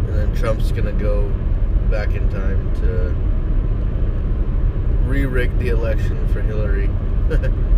And 0.08 0.16
then 0.16 0.36
Trump's 0.36 0.72
gonna 0.72 0.92
go 0.94 1.30
back 1.92 2.16
in 2.16 2.28
time 2.32 2.74
to 2.78 3.14
re-rig 5.08 5.58
the 5.60 5.70
election 5.98 6.28
for 6.28 6.42
Hillary. 6.42 6.90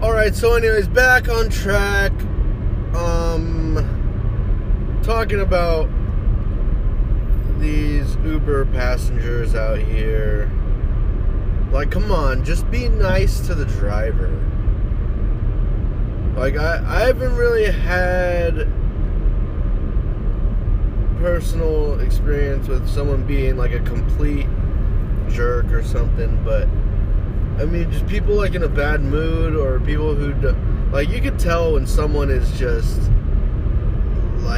All 0.00 0.12
right, 0.12 0.34
so 0.34 0.54
anyways, 0.54 0.88
back 0.88 1.28
on 1.28 1.48
track. 1.50 2.12
Talking 5.08 5.40
about 5.40 5.88
these 7.58 8.16
Uber 8.16 8.66
passengers 8.66 9.54
out 9.54 9.78
here. 9.78 10.52
Like 11.72 11.90
come 11.90 12.12
on, 12.12 12.44
just 12.44 12.70
be 12.70 12.90
nice 12.90 13.40
to 13.46 13.54
the 13.54 13.64
driver. 13.64 14.28
Like 16.36 16.58
I 16.58 16.84
I 16.86 17.06
haven't 17.06 17.34
really 17.36 17.72
had 17.72 18.68
personal 21.20 22.00
experience 22.00 22.68
with 22.68 22.86
someone 22.86 23.26
being 23.26 23.56
like 23.56 23.72
a 23.72 23.80
complete 23.80 24.46
jerk 25.30 25.72
or 25.72 25.82
something, 25.82 26.44
but 26.44 26.68
I 27.58 27.64
mean, 27.64 27.90
just 27.90 28.06
people 28.08 28.34
like 28.34 28.54
in 28.54 28.62
a 28.62 28.68
bad 28.68 29.00
mood 29.00 29.56
or 29.56 29.80
people 29.80 30.14
who, 30.14 30.34
like, 30.92 31.08
you 31.08 31.22
could 31.22 31.38
tell 31.38 31.72
when 31.72 31.86
someone 31.86 32.30
is 32.30 32.52
just, 32.58 33.10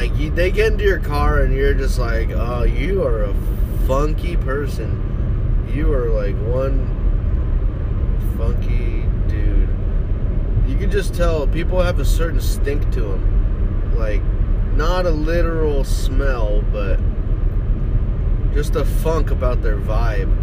like, 0.01 0.17
you, 0.17 0.31
they 0.31 0.49
get 0.49 0.71
into 0.71 0.83
your 0.83 0.99
car 0.99 1.41
and 1.41 1.55
you're 1.55 1.75
just 1.75 1.99
like, 1.99 2.31
oh, 2.31 2.63
you 2.63 3.03
are 3.03 3.25
a 3.25 3.35
funky 3.85 4.35
person. 4.35 5.69
You 5.71 5.93
are 5.93 6.09
like 6.09 6.35
one 6.37 6.87
funky 8.35 9.05
dude. 9.27 9.69
You 10.67 10.75
can 10.75 10.89
just 10.89 11.13
tell 11.13 11.45
people 11.45 11.79
have 11.83 11.99
a 11.99 12.05
certain 12.05 12.41
stink 12.41 12.91
to 12.93 13.01
them. 13.01 13.95
Like, 13.95 14.23
not 14.73 15.05
a 15.05 15.11
literal 15.11 15.83
smell, 15.83 16.63
but 16.71 16.99
just 18.55 18.75
a 18.75 18.83
funk 18.83 19.29
about 19.29 19.61
their 19.61 19.77
vibe. 19.77 20.35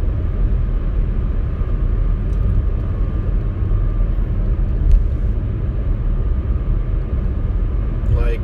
like 8.15 8.41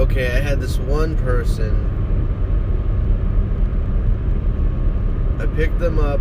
okay 0.00 0.28
i 0.28 0.40
had 0.40 0.60
this 0.60 0.78
one 0.78 1.16
person. 1.18 1.86
I 5.38 5.46
picked 5.56 5.78
them 5.78 5.98
up. 5.98 6.20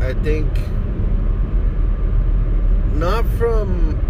I 0.00 0.12
think 0.22 0.46
not 2.94 3.26
from 3.38 4.00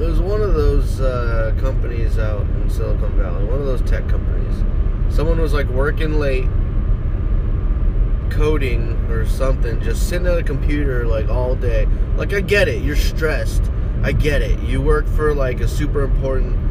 It 0.00 0.04
was 0.04 0.20
one 0.20 0.40
of 0.40 0.54
those 0.54 1.00
uh, 1.00 1.54
companies 1.60 2.18
out 2.18 2.42
in 2.42 2.68
silicon 2.68 3.16
valley 3.16 3.44
one 3.44 3.60
of 3.60 3.66
those 3.66 3.82
tech 3.82 4.08
companies. 4.08 4.64
Someone 5.14 5.40
was 5.40 5.52
like 5.52 5.68
working 5.68 6.18
late 6.18 6.48
coding 8.30 8.92
or 9.10 9.26
something 9.26 9.80
just 9.80 10.08
sitting 10.08 10.26
at 10.26 10.38
a 10.38 10.42
computer 10.42 11.06
like 11.06 11.28
all 11.28 11.54
day. 11.54 11.86
Like 12.16 12.32
i 12.32 12.40
get 12.40 12.66
it 12.66 12.82
you're 12.82 12.96
stressed. 12.96 13.70
I 14.02 14.12
get 14.12 14.42
it. 14.42 14.58
You 14.60 14.80
work 14.80 15.06
for 15.06 15.32
like 15.32 15.60
a 15.60 15.68
super 15.68 16.02
important 16.02 16.69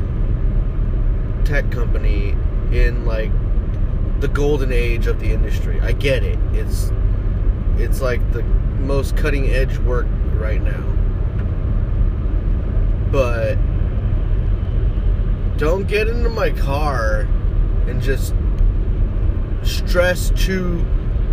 tech 1.49 1.71
company 1.71 2.35
in 2.71 3.07
like 3.07 3.31
the 4.19 4.27
golden 4.27 4.71
age 4.71 5.07
of 5.07 5.19
the 5.19 5.31
industry. 5.31 5.81
I 5.81 5.93
get 5.93 6.21
it. 6.23 6.37
It's 6.53 6.91
it's 7.77 8.01
like 8.01 8.21
the 8.33 8.43
most 8.43 9.17
cutting 9.17 9.49
edge 9.49 9.79
work 9.79 10.05
right 10.35 10.61
now. 10.61 10.83
But 13.11 13.55
don't 15.57 15.87
get 15.87 16.07
into 16.07 16.29
my 16.29 16.51
car 16.51 17.21
and 17.87 17.99
just 17.99 18.35
stress 19.63 20.31
chew 20.35 20.85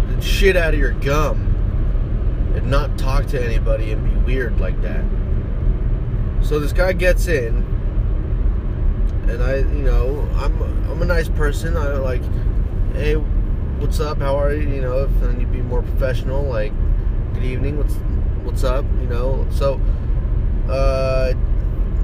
the 0.09 0.23
shit 0.23 0.57
out 0.57 0.73
of 0.73 0.81
your 0.81 0.93
gum 0.93 1.53
and 2.57 2.71
not 2.71 2.97
talk 2.97 3.27
to 3.27 3.45
anybody 3.45 3.93
and 3.93 4.03
be 4.03 4.33
weird 4.33 4.59
like 4.61 4.81
that. 4.81 5.05
So 6.41 6.59
this 6.59 6.73
guy 6.73 6.95
gets 6.95 7.27
in, 7.27 7.76
and 9.29 9.43
I, 9.43 9.57
you 9.57 9.83
know, 9.83 10.29
I'm 10.37 10.61
I'm 10.91 11.03
a 11.03 11.05
nice 11.05 11.29
person. 11.29 11.77
I 11.77 11.95
like, 11.95 12.23
hey, 12.95 13.15
what's 13.15 14.01
up? 14.01 14.19
How 14.19 14.37
are 14.37 14.53
you? 14.53 14.69
You 14.69 14.81
know, 14.81 15.05
if 15.05 15.21
then 15.21 15.41
you'd 15.41 15.53
be 15.53 15.63
more 15.63 15.83
professional, 15.83 16.43
like, 16.45 16.73
good 17.35 17.45
evening. 17.45 17.79
What's 17.79 17.95
what's 18.45 18.65
up? 18.65 18.85
You 19.01 19.07
know, 19.07 19.47
so 19.51 19.81
uh, 20.69 21.33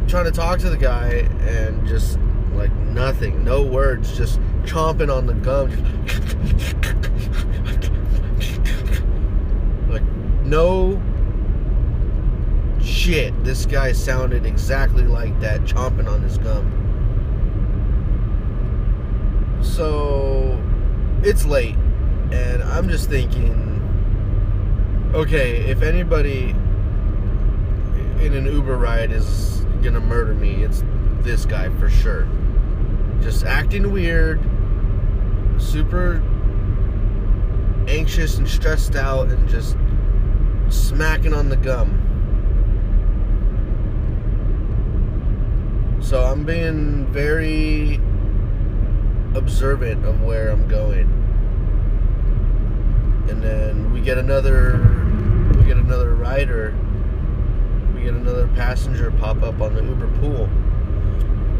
trying 0.08 0.24
to 0.24 0.30
talk 0.32 0.58
to 0.60 0.70
the 0.70 0.76
guy 0.76 1.28
and 1.46 1.86
just 1.86 2.18
like 2.54 2.72
nothing, 2.72 3.44
no 3.44 3.62
words, 3.62 4.16
just 4.16 4.40
chomping 4.64 5.14
on 5.14 5.26
the 5.26 5.34
gum. 5.34 5.70
like 9.88 10.02
no 10.44 11.00
shit. 12.82 13.32
This 13.44 13.64
guy 13.64 13.92
sounded 13.92 14.44
exactly 14.44 15.04
like 15.04 15.38
that, 15.40 15.62
chomping 15.62 16.08
on 16.08 16.22
his 16.22 16.38
gum. 16.38 16.81
So 19.72 20.62
it's 21.22 21.46
late, 21.46 21.76
and 22.30 22.62
I'm 22.62 22.90
just 22.90 23.08
thinking, 23.08 23.80
okay, 25.14 25.64
if 25.64 25.80
anybody 25.80 26.50
in 28.20 28.34
an 28.34 28.44
Uber 28.44 28.76
ride 28.76 29.12
is 29.12 29.64
gonna 29.82 29.98
murder 29.98 30.34
me, 30.34 30.62
it's 30.62 30.84
this 31.22 31.46
guy 31.46 31.70
for 31.78 31.88
sure. 31.88 32.28
Just 33.22 33.44
acting 33.44 33.90
weird, 33.90 34.40
super 35.56 36.22
anxious 37.88 38.36
and 38.36 38.46
stressed 38.46 38.94
out, 38.94 39.28
and 39.28 39.48
just 39.48 39.78
smacking 40.68 41.32
on 41.32 41.48
the 41.48 41.56
gum. 41.56 41.98
So 46.02 46.22
I'm 46.22 46.44
being 46.44 47.06
very 47.06 48.02
observant 49.34 50.04
of 50.04 50.22
where 50.22 50.50
I'm 50.50 50.68
going. 50.68 51.08
And 53.28 53.42
then 53.42 53.92
we 53.92 54.00
get 54.00 54.18
another 54.18 54.78
we 55.58 55.64
get 55.64 55.76
another 55.76 56.14
rider. 56.14 56.74
We 57.94 58.02
get 58.02 58.14
another 58.14 58.48
passenger 58.48 59.10
pop 59.12 59.42
up 59.42 59.60
on 59.60 59.74
the 59.74 59.84
Uber 59.84 60.08
pool. 60.18 60.48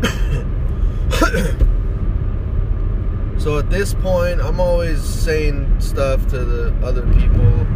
so 3.41 3.59
at 3.59 3.71
this 3.71 3.95
point, 3.95 4.41
I'm 4.41 4.61
always 4.61 5.03
saying 5.03 5.81
stuff 5.81 6.27
to 6.29 6.45
the 6.45 6.75
other 6.85 7.03
people 7.15 7.67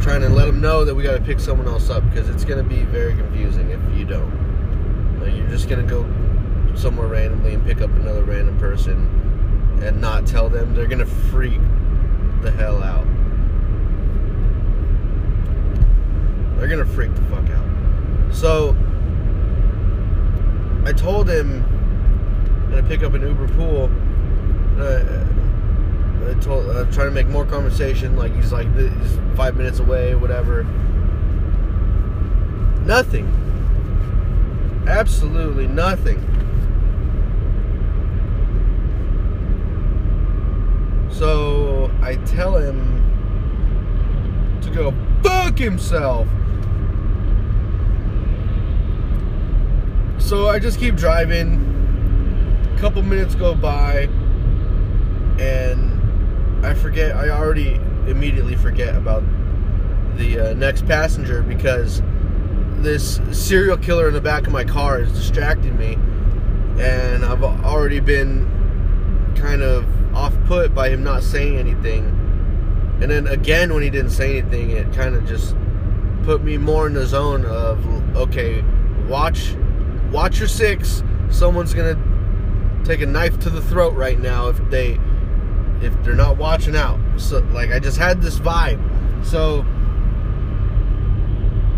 trying 0.00 0.20
to 0.20 0.28
let 0.28 0.46
them 0.46 0.60
know 0.60 0.84
that 0.84 0.94
we 0.94 1.02
got 1.02 1.14
to 1.14 1.20
pick 1.20 1.40
someone 1.40 1.66
else 1.66 1.90
up 1.90 2.08
because 2.10 2.28
it's 2.28 2.44
going 2.44 2.62
to 2.62 2.68
be 2.68 2.84
very 2.84 3.14
confusing 3.14 3.70
if 3.70 3.98
you 3.98 4.04
don't. 4.04 4.46
Like 5.20 5.34
you're 5.34 5.48
just 5.48 5.68
gonna 5.68 5.82
go 5.82 6.04
somewhere 6.78 7.06
randomly 7.06 7.54
and 7.54 7.64
pick 7.64 7.80
up 7.80 7.90
another 7.90 8.22
random 8.22 8.58
person 8.58 9.80
and 9.82 10.00
not 10.00 10.26
tell 10.26 10.48
them. 10.48 10.74
They're 10.74 10.86
gonna 10.86 11.06
freak 11.06 11.60
the 12.42 12.50
hell 12.50 12.82
out. 12.82 13.06
They're 16.56 16.68
gonna 16.68 16.86
freak 16.86 17.14
the 17.14 17.22
fuck 17.22 17.48
out. 17.50 18.34
So 18.34 18.76
I 20.84 20.92
told 20.92 21.28
him 21.28 21.64
I'm 22.64 22.70
gonna 22.70 22.88
pick 22.88 23.02
up 23.02 23.14
an 23.14 23.22
Uber 23.22 23.48
pool. 23.48 23.90
I, 24.78 26.30
I 26.30 26.34
told 26.40 26.68
uh, 26.68 26.80
I'm 26.80 26.92
trying 26.92 27.08
to 27.08 27.14
make 27.14 27.28
more 27.28 27.44
conversation. 27.44 28.16
Like 28.16 28.34
he's 28.34 28.52
like 28.52 28.74
he's 28.76 29.18
five 29.36 29.56
minutes 29.56 29.78
away, 29.78 30.14
whatever. 30.14 30.64
Nothing 32.84 33.32
absolutely 34.86 35.66
nothing. 35.66 36.18
So 41.18 41.90
I 42.02 42.16
tell 42.26 42.56
him 42.58 43.02
to 44.60 44.70
go 44.70 44.92
fuck 45.22 45.56
himself. 45.56 46.28
So 50.18 50.50
I 50.50 50.58
just 50.58 50.78
keep 50.78 50.94
driving. 50.94 51.72
A 52.74 52.78
couple 52.78 53.00
minutes 53.00 53.34
go 53.34 53.54
by, 53.54 54.10
and 55.40 56.66
I 56.66 56.74
forget. 56.74 57.16
I 57.16 57.30
already 57.30 57.80
immediately 58.06 58.54
forget 58.54 58.94
about 58.94 59.22
the 60.18 60.50
uh, 60.50 60.52
next 60.52 60.86
passenger 60.86 61.42
because 61.42 62.02
this 62.82 63.22
serial 63.32 63.78
killer 63.78 64.08
in 64.08 64.14
the 64.14 64.20
back 64.20 64.46
of 64.46 64.52
my 64.52 64.64
car 64.64 65.00
is 65.00 65.10
distracting 65.12 65.78
me, 65.78 65.94
and 66.78 67.24
I've 67.24 67.42
already 67.42 68.00
been 68.00 69.34
kind 69.34 69.62
of 69.62 69.86
off 70.16 70.34
put 70.46 70.74
by 70.74 70.88
him 70.88 71.04
not 71.04 71.22
saying 71.22 71.58
anything. 71.58 72.04
And 73.02 73.10
then 73.10 73.26
again, 73.26 73.74
when 73.74 73.82
he 73.82 73.90
didn't 73.90 74.10
say 74.10 74.38
anything, 74.38 74.70
it 74.70 74.90
kind 74.94 75.14
of 75.14 75.26
just 75.26 75.54
put 76.24 76.42
me 76.42 76.56
more 76.56 76.86
in 76.86 76.94
the 76.94 77.06
zone 77.06 77.44
of 77.44 77.86
okay, 78.16 78.64
watch, 79.06 79.54
watch 80.10 80.38
your 80.38 80.48
six. 80.48 81.02
Someone's 81.30 81.74
gonna 81.74 81.98
take 82.84 83.02
a 83.02 83.06
knife 83.06 83.38
to 83.40 83.50
the 83.50 83.60
throat 83.60 83.94
right 83.94 84.18
now 84.18 84.48
if 84.48 84.56
they 84.70 84.98
if 85.82 85.92
they're 86.02 86.14
not 86.14 86.38
watching 86.38 86.74
out. 86.74 86.98
So 87.18 87.40
like 87.52 87.70
I 87.70 87.78
just 87.78 87.98
had 87.98 88.22
this 88.22 88.38
vibe. 88.38 88.80
So 89.22 89.60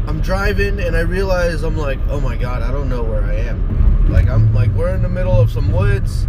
I'm 0.07 0.21
driving 0.21 0.79
and 0.79 0.97
I 0.97 1.01
realize 1.01 1.65
I'm 1.65 1.77
like, 1.77 1.99
oh 2.09 2.21
my 2.21 2.37
god, 2.37 2.63
I 2.63 2.71
don't 2.71 2.89
know 2.89 3.03
where 3.03 3.25
I 3.25 3.35
am. 3.35 4.09
Like 4.13 4.29
I'm 4.29 4.55
like 4.55 4.71
we're 4.71 4.95
in 4.95 5.03
the 5.03 5.09
middle 5.09 5.39
of 5.39 5.51
some 5.51 5.73
woods. 5.73 6.29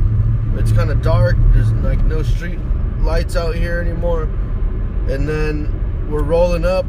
It's 0.56 0.72
kind 0.72 0.90
of 0.90 1.02
dark. 1.02 1.38
There's 1.54 1.72
like 1.74 2.04
no 2.06 2.24
street 2.24 2.60
lights 3.00 3.36
out 3.36 3.56
here 3.56 3.80
anymore. 3.80 4.24
And 4.24 5.28
then 5.28 6.08
we're 6.10 6.24
rolling 6.24 6.66
up. 6.66 6.86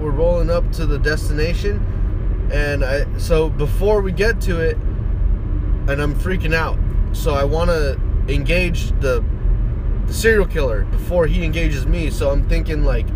We're 0.00 0.10
rolling 0.10 0.50
up 0.50 0.70
to 0.72 0.86
the 0.86 0.98
destination. 0.98 2.48
And 2.52 2.84
I 2.84 3.06
so 3.18 3.50
before 3.50 4.00
we 4.02 4.12
get 4.12 4.40
to 4.42 4.60
it, 4.60 4.76
and 4.76 6.00
I'm 6.02 6.14
freaking 6.14 6.54
out. 6.54 6.78
So 7.12 7.34
I 7.34 7.44
want 7.44 7.70
to 7.70 8.00
engage 8.28 8.90
the 9.00 9.24
the 10.06 10.14
serial 10.14 10.46
killer 10.46 10.84
before 10.84 11.26
he 11.26 11.44
engages 11.44 11.86
me. 11.86 12.10
So 12.10 12.30
I'm 12.30 12.48
thinking 12.48 12.84
like 12.84 13.06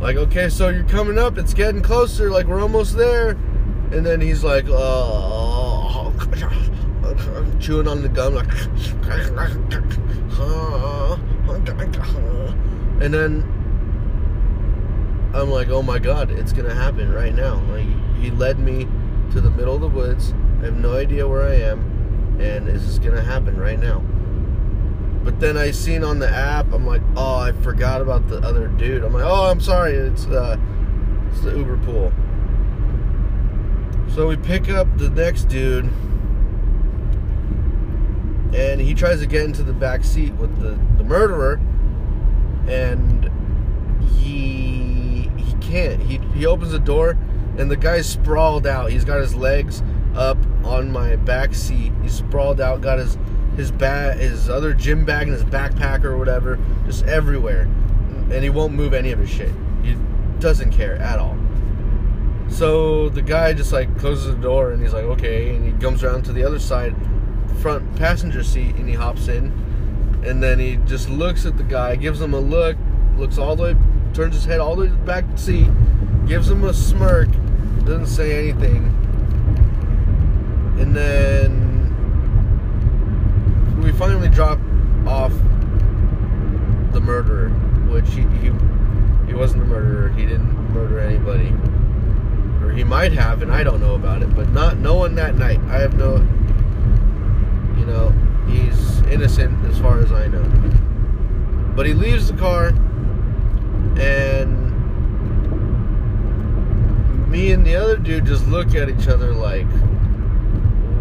like, 0.00 0.16
okay, 0.16 0.48
so 0.48 0.68
you're 0.68 0.84
coming 0.84 1.18
up, 1.18 1.38
it's 1.38 1.54
getting 1.54 1.82
closer, 1.82 2.30
like 2.30 2.46
we're 2.46 2.60
almost 2.60 2.96
there. 2.96 3.30
And 3.90 4.04
then 4.04 4.20
he's 4.20 4.44
like, 4.44 4.66
uh, 4.66 4.72
oh, 4.74 6.14
chewing 7.60 7.88
on 7.88 8.02
the 8.02 8.08
gum, 8.08 8.34
like, 8.34 8.50
and 13.00 13.14
then 13.14 13.44
I'm 15.34 15.50
like, 15.50 15.68
oh 15.68 15.82
my 15.82 15.98
god, 15.98 16.30
it's 16.30 16.52
gonna 16.52 16.74
happen 16.74 17.12
right 17.12 17.34
now. 17.34 17.62
Like, 17.70 17.86
he 18.16 18.30
led 18.30 18.58
me 18.58 18.88
to 19.32 19.40
the 19.40 19.50
middle 19.50 19.74
of 19.74 19.80
the 19.80 19.88
woods. 19.88 20.34
I 20.60 20.66
have 20.66 20.76
no 20.76 20.94
idea 20.96 21.28
where 21.28 21.44
I 21.44 21.54
am, 21.54 22.38
and 22.40 22.66
this 22.66 22.82
is 22.82 22.98
gonna 22.98 23.22
happen 23.22 23.56
right 23.56 23.78
now. 23.78 24.02
But 25.22 25.40
then 25.40 25.56
I 25.56 25.70
seen 25.72 26.04
on 26.04 26.18
the 26.18 26.28
app, 26.28 26.72
I'm 26.72 26.86
like, 26.86 27.02
oh, 27.16 27.36
I 27.36 27.52
forgot 27.52 28.00
about 28.00 28.28
the 28.28 28.38
other 28.38 28.68
dude. 28.68 29.04
I'm 29.04 29.12
like, 29.12 29.24
oh, 29.24 29.50
I'm 29.50 29.60
sorry, 29.60 29.94
it's 29.94 30.26
uh, 30.26 30.56
it's 31.30 31.40
the 31.42 31.54
Uber 31.56 31.76
pool. 31.78 32.12
So 34.14 34.26
we 34.26 34.36
pick 34.36 34.70
up 34.70 34.88
the 34.96 35.10
next 35.10 35.44
dude, 35.44 35.90
and 38.54 38.80
he 38.80 38.94
tries 38.94 39.20
to 39.20 39.26
get 39.26 39.44
into 39.44 39.62
the 39.62 39.72
back 39.72 40.04
seat 40.04 40.32
with 40.34 40.58
the, 40.60 40.78
the 40.96 41.04
murderer, 41.04 41.60
and 42.66 43.30
he 44.18 45.30
he 45.36 45.54
can't. 45.60 46.00
He 46.00 46.18
he 46.34 46.46
opens 46.46 46.72
the 46.72 46.78
door, 46.78 47.16
and 47.56 47.70
the 47.70 47.76
guy's 47.76 48.08
sprawled 48.08 48.66
out. 48.66 48.90
He's 48.90 49.04
got 49.04 49.20
his 49.20 49.34
legs 49.34 49.82
up 50.14 50.38
on 50.64 50.90
my 50.90 51.16
back 51.16 51.54
seat. 51.54 51.92
He's 52.02 52.14
sprawled 52.14 52.60
out, 52.60 52.80
got 52.80 52.98
his 52.98 53.18
his 53.56 53.70
bag, 53.70 54.18
his 54.18 54.48
other 54.48 54.72
gym 54.72 55.04
bag, 55.04 55.28
and 55.28 55.32
his 55.32 55.44
backpack 55.44 56.04
or 56.04 56.16
whatever, 56.16 56.58
just 56.86 57.04
everywhere, 57.04 57.62
and 58.30 58.42
he 58.42 58.50
won't 58.50 58.72
move 58.72 58.94
any 58.94 59.10
of 59.10 59.18
his 59.18 59.30
shit. 59.30 59.52
He 59.82 59.96
doesn't 60.38 60.72
care 60.72 60.96
at 60.96 61.18
all. 61.18 61.36
So 62.48 63.08
the 63.08 63.22
guy 63.22 63.52
just 63.52 63.72
like 63.72 63.98
closes 63.98 64.34
the 64.34 64.40
door 64.40 64.72
and 64.72 64.82
he's 64.82 64.92
like, 64.92 65.04
okay, 65.04 65.54
and 65.54 65.64
he 65.64 65.72
comes 65.80 66.02
around 66.02 66.24
to 66.24 66.32
the 66.32 66.44
other 66.44 66.58
side, 66.58 66.94
front 67.56 67.96
passenger 67.96 68.42
seat 68.44 68.76
and 68.76 68.88
he 68.88 68.94
hops 68.94 69.28
in 69.28 69.52
and 70.24 70.42
then 70.42 70.58
he 70.58 70.76
just 70.86 71.08
looks 71.08 71.46
at 71.46 71.56
the 71.56 71.62
guy, 71.62 71.96
gives 71.96 72.20
him 72.20 72.34
a 72.34 72.40
look, 72.40 72.76
looks 73.16 73.38
all 73.38 73.56
the 73.56 73.62
way, 73.62 73.76
turns 74.12 74.34
his 74.34 74.44
head 74.44 74.60
all 74.60 74.74
the 74.74 74.82
way 74.82 74.88
to 74.88 74.92
the 74.92 74.98
back 75.00 75.24
seat, 75.36 75.68
gives 76.26 76.50
him 76.50 76.64
a 76.64 76.74
smirk, 76.74 77.28
doesn't 77.84 78.06
say 78.06 78.50
anything. 78.50 78.84
And 80.78 80.94
then 80.94 81.68
we 83.82 83.92
finally 83.92 84.28
drop 84.28 84.58
off 85.06 85.32
the 86.92 87.00
murderer, 87.00 87.48
which 87.90 88.08
he, 88.10 88.22
he 88.40 88.52
he 89.26 89.34
wasn't 89.34 89.62
the 89.62 89.68
murderer. 89.68 90.08
He 90.10 90.24
didn't 90.24 90.72
murder 90.72 91.00
anybody, 91.00 91.52
or 92.62 92.72
he 92.72 92.82
might 92.82 93.12
have, 93.12 93.42
and 93.42 93.52
I 93.52 93.62
don't 93.62 93.80
know 93.80 93.94
about 93.94 94.22
it. 94.22 94.34
But 94.34 94.50
not 94.50 94.78
no 94.78 94.94
one 94.94 95.14
that 95.16 95.36
night. 95.36 95.60
I 95.68 95.78
have 95.80 95.94
no. 95.94 96.26
Know, 97.88 98.10
he's 98.46 99.00
innocent 99.02 99.64
as 99.64 99.78
far 99.78 99.98
as 99.98 100.12
I 100.12 100.26
know. 100.26 100.44
But 101.74 101.86
he 101.86 101.94
leaves 101.94 102.30
the 102.30 102.36
car, 102.36 102.68
and 103.98 104.68
me 107.30 107.52
and 107.52 107.66
the 107.66 107.76
other 107.76 107.96
dude 107.96 108.26
just 108.26 108.46
look 108.46 108.74
at 108.74 108.90
each 108.90 109.08
other 109.08 109.32
like, 109.32 109.66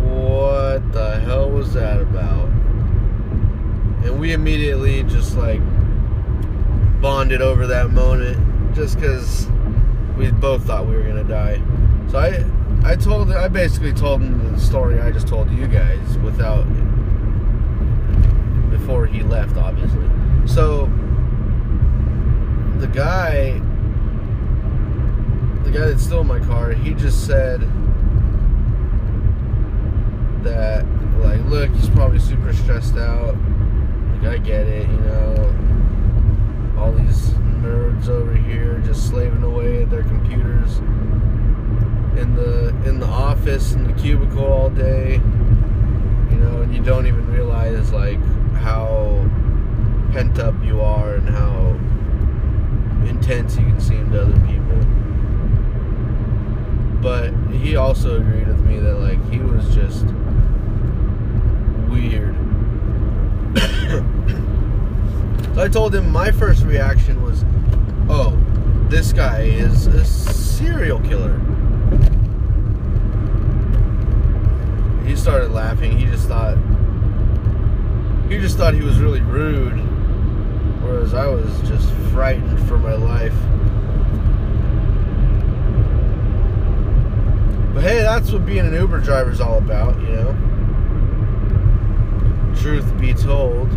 what 0.01 0.93
the 0.93 1.19
hell 1.25 1.49
was 1.49 1.73
that 1.73 1.99
about? 1.99 2.47
And 4.05 4.17
we 4.17 4.31
immediately 4.31 5.03
just 5.03 5.35
like 5.35 5.59
bonded 7.01 7.41
over 7.41 7.67
that 7.67 7.91
moment 7.91 8.75
just 8.75 8.95
because 8.95 9.47
we 10.17 10.31
both 10.31 10.63
thought 10.63 10.87
we 10.87 10.95
were 10.95 11.03
gonna 11.03 11.25
die. 11.25 11.61
So 12.09 12.19
I, 12.19 12.45
I 12.83 12.95
told, 12.95 13.31
I 13.31 13.47
basically 13.47 13.93
told 13.93 14.21
him 14.21 14.53
the 14.53 14.59
story 14.59 14.99
I 14.99 15.11
just 15.11 15.27
told 15.27 15.51
you 15.51 15.67
guys 15.67 16.17
without, 16.19 16.63
before 18.69 19.05
he 19.05 19.23
left, 19.23 19.57
obviously. 19.57 20.09
So 20.45 20.85
the 22.79 22.87
guy, 22.87 23.59
the 25.63 25.71
guy 25.71 25.85
that 25.87 25.99
stole 25.99 26.23
my 26.23 26.39
car, 26.39 26.71
he 26.71 26.93
just 26.93 27.25
said 27.25 27.61
that, 30.43 30.85
like, 31.19 31.43
look, 31.45 31.69
he's 31.71 31.89
probably 31.89 32.19
super 32.19 32.53
stressed 32.53 32.95
out. 32.95 33.35
Like, 34.13 34.27
I 34.27 34.37
get 34.37 34.67
it, 34.67 34.87
you 34.87 34.97
know 34.97 35.53
all 36.77 36.91
these 36.91 37.31
nerds 37.61 38.07
over 38.07 38.35
here 38.35 38.81
just 38.85 39.07
slaving 39.07 39.43
away 39.43 39.81
at 39.81 39.89
their 39.89 40.03
computers 40.03 40.79
in 42.17 42.35
the 42.35 42.69
in 42.85 42.99
the 42.99 43.05
office 43.05 43.73
in 43.73 43.83
the 43.85 43.93
cubicle 43.93 44.45
all 44.45 44.69
day 44.69 45.13
you 45.13 46.37
know 46.37 46.61
and 46.61 46.75
you 46.75 46.81
don't 46.83 47.07
even 47.07 47.25
realize 47.31 47.91
like 47.91 48.19
how 48.55 49.23
pent 50.11 50.39
up 50.39 50.55
you 50.63 50.81
are 50.81 51.15
and 51.15 51.29
how 51.29 51.75
intense 53.07 53.55
you 53.57 53.65
can 53.65 53.79
seem 53.79 54.11
to 54.11 54.21
other 54.21 54.39
people 54.47 54.79
but 57.01 57.31
he 57.55 57.75
also 57.75 58.19
agreed 58.19 58.47
with 58.47 58.59
me 58.61 58.79
that 58.79 58.95
like 58.95 59.23
he 59.31 59.39
was 59.39 59.73
just 59.73 60.05
weird 61.89 62.35
So 65.55 65.57
I 65.57 65.67
told 65.67 65.95
him 65.95 66.11
my 66.11 66.31
first 66.31 66.63
reaction 66.63 67.23
was, 67.23 67.43
oh, 68.09 68.37
this 68.89 69.13
guy 69.13 69.41
is 69.41 69.87
a 69.87 70.05
serial 70.05 70.99
killer. 70.99 71.39
He 75.07 75.15
started 75.15 75.51
laughing. 75.51 75.97
He 75.97 76.05
just 76.05 76.27
thought 76.27 76.57
he 78.29 78.37
just 78.39 78.57
thought 78.57 78.73
he 78.73 78.81
was 78.81 78.99
really 78.99 79.21
rude, 79.21 79.77
whereas 80.83 81.13
I 81.13 81.27
was 81.27 81.49
just 81.61 81.89
frightened 82.11 82.59
for 82.67 82.77
my 82.77 82.93
life. 82.93 83.33
But 87.73 87.83
hey, 87.83 88.01
that's 88.01 88.31
what 88.31 88.45
being 88.45 88.65
an 88.65 88.73
Uber 88.73 88.99
driver 88.99 89.31
is 89.31 89.39
all 89.39 89.59
about, 89.59 89.97
you 90.01 90.09
know. 90.09 90.35
Truth 92.59 92.99
be 92.99 93.13
told. 93.13 93.71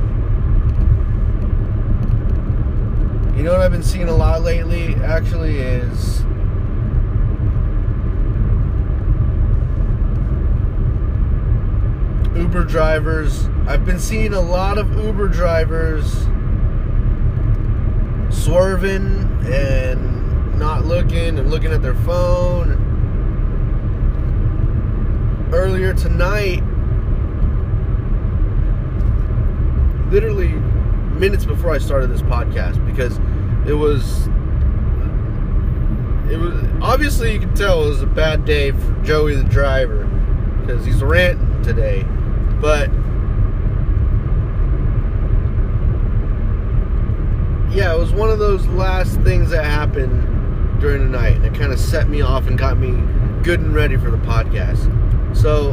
You 3.37 3.45
know 3.45 3.53
what 3.53 3.61
I've 3.61 3.71
been 3.71 3.85
seeing 3.85 4.09
a 4.09 4.17
lot 4.17 4.43
lately, 4.43 4.97
actually, 4.97 5.59
is 5.59 6.25
Uber 12.51 12.65
drivers. 12.65 13.47
I've 13.69 13.87
been 13.87 14.01
seeing 14.01 14.33
a 14.33 14.41
lot 14.41 14.77
of 14.77 14.91
Uber 14.99 15.29
drivers 15.29 16.11
swerving 18.29 19.29
and 19.45 20.59
not 20.59 20.85
looking 20.85 21.39
and 21.39 21.49
looking 21.49 21.71
at 21.71 21.81
their 21.81 21.95
phone. 21.95 22.73
Earlier 25.53 25.95
tonight, 25.95 26.65
literally 30.11 30.49
minutes 31.21 31.45
before 31.45 31.71
I 31.71 31.79
started 31.79 32.11
this 32.11 32.23
podcast 32.23 32.85
because 32.85 33.17
it 33.65 33.75
was 33.75 34.27
it 36.29 36.37
was 36.37 36.61
obviously 36.83 37.33
you 37.33 37.39
can 37.39 37.55
tell 37.55 37.85
it 37.85 37.91
was 37.91 38.03
a 38.03 38.07
bad 38.07 38.45
day 38.45 38.73
for 38.73 39.03
Joey 39.05 39.37
the 39.37 39.45
driver 39.45 40.05
because 40.63 40.85
he's 40.85 41.01
ranting 41.01 41.63
today, 41.63 42.05
but 42.61 42.91
yeah, 47.73 47.95
it 47.95 47.99
was 47.99 48.13
one 48.13 48.31
of 48.31 48.39
those 48.39 48.67
last 48.69 49.21
things 49.21 49.51
that 49.51 49.65
happened 49.65 50.81
during 50.81 51.05
the 51.05 51.09
night, 51.09 51.37
and 51.37 51.45
it 51.45 51.55
kind 51.55 51.73
of 51.73 51.79
set 51.79 52.09
me 52.09 52.21
off 52.21 52.47
and 52.47 52.59
got 52.59 52.79
me 52.79 52.91
good 53.43 53.61
and 53.61 53.75
ready 53.75 53.97
for 53.97 54.11
the 54.11 54.19
podcast. 54.19 54.87
So 55.37 55.73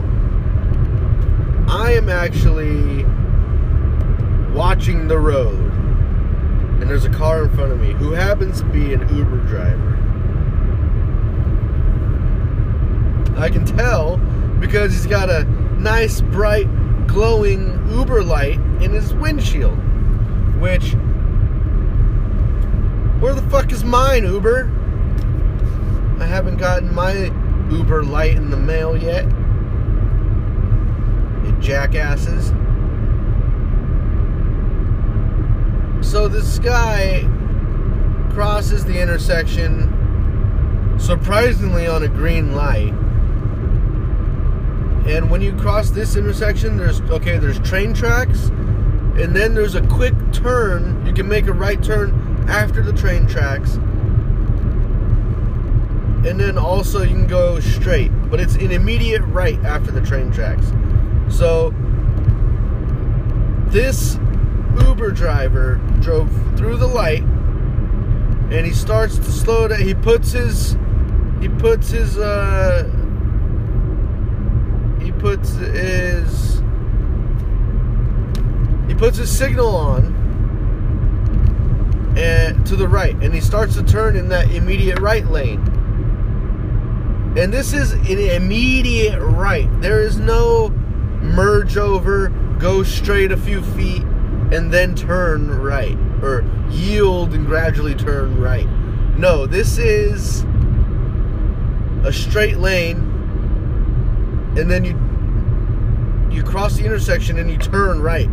I 1.67 1.93
am 1.93 2.07
actually 2.07 3.03
watching 4.53 5.07
the 5.07 5.17
road, 5.17 5.59
and 6.79 6.83
there's 6.83 7.05
a 7.05 7.09
car 7.09 7.43
in 7.43 7.55
front 7.55 7.71
of 7.71 7.79
me 7.79 7.93
who 7.93 8.11
happens 8.11 8.61
to 8.61 8.65
be 8.67 8.93
an 8.93 9.01
Uber 9.15 9.39
driver. 9.47 9.95
I 13.37 13.49
can 13.49 13.65
tell 13.65 14.17
because 14.59 14.93
he's 14.93 15.05
got 15.05 15.29
a 15.29 15.43
nice, 15.79 16.21
bright, 16.21 16.67
glowing 17.07 17.89
Uber 17.89 18.23
light 18.23 18.59
in 18.81 18.91
his 18.91 19.13
windshield. 19.13 19.77
Which, 20.59 20.93
where 23.21 23.33
the 23.33 23.47
fuck 23.49 23.71
is 23.71 23.83
mine, 23.83 24.25
Uber? 24.25 24.71
I 26.19 26.25
haven't 26.25 26.57
gotten 26.57 26.93
my 26.93 27.31
Uber 27.71 28.03
light 28.03 28.35
in 28.35 28.49
the 28.49 28.57
mail 28.57 28.97
yet. 28.97 29.25
You 31.45 31.57
jackasses. 31.59 32.51
So 36.01 36.27
this 36.27 36.59
guy 36.59 37.21
crosses 38.33 38.85
the 38.85 39.01
intersection 39.01 39.93
surprisingly 40.99 41.87
on 41.87 42.03
a 42.03 42.07
green 42.07 42.55
light. 42.55 42.93
And 45.07 45.29
when 45.31 45.41
you 45.41 45.53
cross 45.55 45.89
this 45.89 46.15
intersection, 46.17 46.77
there's 46.77 46.99
okay, 47.01 47.37
there's 47.37 47.59
train 47.61 47.93
tracks, 47.93 48.47
and 49.17 49.35
then 49.35 49.55
there's 49.55 49.75
a 49.75 49.81
quick 49.87 50.13
turn. 50.33 51.05
You 51.05 51.13
can 51.13 51.27
make 51.27 51.47
a 51.47 51.53
right 51.53 51.81
turn 51.81 52.45
after 52.49 52.81
the 52.81 52.93
train 52.93 53.25
tracks. 53.25 53.75
And 56.25 56.37
then 56.37 56.57
also 56.57 57.03
you 57.03 57.09
can 57.09 57.27
go 57.27 57.59
straight, 57.61 58.11
but 58.29 58.41
it's 58.41 58.55
an 58.55 58.71
immediate 58.71 59.21
right 59.21 59.57
after 59.63 59.91
the 59.91 60.01
train 60.01 60.29
tracks. 60.31 60.73
So 61.29 61.73
this 63.67 64.19
Uber 64.85 65.11
driver 65.11 65.75
drove 66.01 66.29
through 66.57 66.77
the 66.77 66.87
light 66.87 67.23
and 68.51 68.65
he 68.65 68.73
starts 68.73 69.17
to 69.17 69.31
slow 69.31 69.67
down. 69.69 69.79
He 69.79 69.93
puts 69.93 70.31
his 70.31 70.77
he 71.39 71.47
puts 71.47 71.89
his 71.89 72.17
uh 72.17 72.83
puts 75.27 75.55
his 75.55 76.61
he 78.87 78.95
puts 78.95 79.17
his 79.17 79.29
signal 79.29 79.75
on 79.75 80.15
and 82.17 82.65
to 82.65 82.77
the 82.77 82.87
right 82.87 83.13
and 83.15 83.33
he 83.33 83.41
starts 83.41 83.75
to 83.75 83.83
turn 83.83 84.15
in 84.15 84.29
that 84.29 84.49
immediate 84.51 84.99
right 84.99 85.25
lane. 85.27 85.59
And 87.37 87.51
this 87.51 87.73
is 87.73 87.91
an 87.91 88.07
immediate 88.07 89.19
right. 89.19 89.69
There 89.81 89.99
is 89.99 90.17
no 90.17 90.69
merge 90.69 91.75
over, 91.75 92.29
go 92.57 92.83
straight 92.83 93.33
a 93.33 93.37
few 93.37 93.61
feet 93.61 94.03
and 94.53 94.71
then 94.71 94.95
turn 94.95 95.59
right 95.59 95.97
or 96.23 96.45
yield 96.69 97.33
and 97.33 97.45
gradually 97.45 97.95
turn 97.95 98.39
right. 98.39 98.67
No, 99.17 99.45
this 99.45 99.77
is 99.77 100.45
a 102.05 102.13
straight 102.13 102.59
lane 102.59 102.99
and 104.55 104.71
then 104.71 104.85
you 104.85 105.06
you 106.37 106.43
cross 106.43 106.75
the 106.75 106.85
intersection 106.85 107.39
and 107.39 107.49
you 107.49 107.57
turn 107.57 107.99
right. 107.99 108.29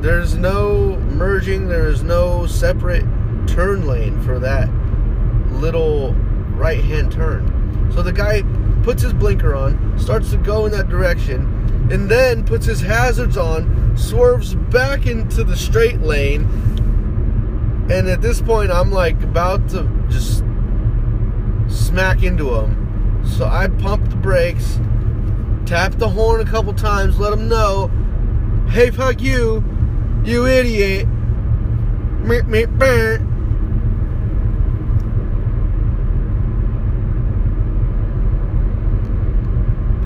There's 0.00 0.34
no 0.34 0.96
merging, 0.96 1.68
there's 1.68 2.02
no 2.02 2.46
separate 2.46 3.04
turn 3.46 3.86
lane 3.86 4.18
for 4.22 4.38
that 4.38 4.70
little 5.50 6.14
right 6.54 6.82
hand 6.82 7.12
turn. 7.12 7.90
So 7.94 8.02
the 8.02 8.14
guy 8.14 8.42
puts 8.82 9.02
his 9.02 9.12
blinker 9.12 9.54
on, 9.54 9.98
starts 9.98 10.30
to 10.30 10.38
go 10.38 10.64
in 10.64 10.72
that 10.72 10.88
direction, 10.88 11.42
and 11.92 12.10
then 12.10 12.46
puts 12.46 12.64
his 12.64 12.80
hazards 12.80 13.36
on, 13.36 13.94
swerves 13.94 14.54
back 14.54 15.06
into 15.06 15.44
the 15.44 15.56
straight 15.56 16.00
lane. 16.00 16.44
And 17.90 18.08
at 18.08 18.22
this 18.22 18.40
point, 18.40 18.70
I'm 18.70 18.90
like 18.90 19.22
about 19.22 19.68
to 19.70 19.86
just 20.08 20.38
smack 21.68 22.22
into 22.22 22.54
him. 22.54 23.22
So 23.36 23.44
I 23.44 23.68
pump 23.68 24.08
the 24.08 24.16
brakes, 24.16 24.78
tap 25.68 25.92
the 25.96 26.08
horn 26.08 26.40
a 26.40 26.46
couple 26.46 26.72
times, 26.72 27.18
let 27.18 27.30
him 27.30 27.46
know, 27.46 27.88
hey, 28.70 28.90
fuck 28.90 29.20
you, 29.20 29.62
you 30.24 30.46
idiot. 30.46 31.06
Meep, 32.22 32.48
meep, 32.48 32.78
meep. 32.78 33.20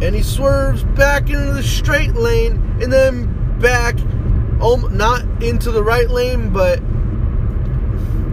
And 0.03 0.17
he 0.17 0.23
swerves 0.25 0.83
back 0.83 1.31
into 1.31 1.53
the 1.53 1.63
straight 1.63 2.15
lane 2.15 2.55
and 2.83 2.93
then 2.93 3.61
back, 3.61 3.97
um, 4.61 4.89
not 4.91 5.23
into 5.41 5.71
the 5.71 5.85
right 5.85 6.11
lane, 6.11 6.53
but. 6.53 6.81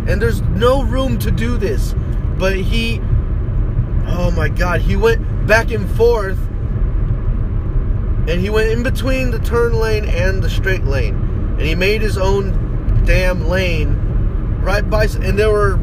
And 0.07 0.19
there's 0.19 0.41
no 0.41 0.81
room 0.81 1.19
to 1.19 1.29
do 1.29 1.57
this. 1.57 1.93
But 2.39 2.55
he. 2.55 2.99
Oh 4.07 4.33
my 4.35 4.49
god, 4.49 4.81
he 4.81 4.95
went 4.95 5.45
back 5.45 5.69
and 5.69 5.87
forth 5.91 6.48
and 8.27 8.41
he 8.41 8.49
went 8.49 8.69
in 8.69 8.83
between 8.83 9.31
the 9.31 9.39
turn 9.39 9.73
lane 9.73 10.05
and 10.05 10.43
the 10.43 10.49
straight 10.49 10.83
lane. 10.83 11.15
And 11.57 11.61
he 11.61 11.75
made 11.75 12.01
his 12.01 12.17
own 12.17 13.03
damn 13.05 13.47
lane 13.47 13.95
right 14.61 14.87
by 14.89 15.05
and 15.05 15.39
there 15.39 15.51
were 15.51 15.77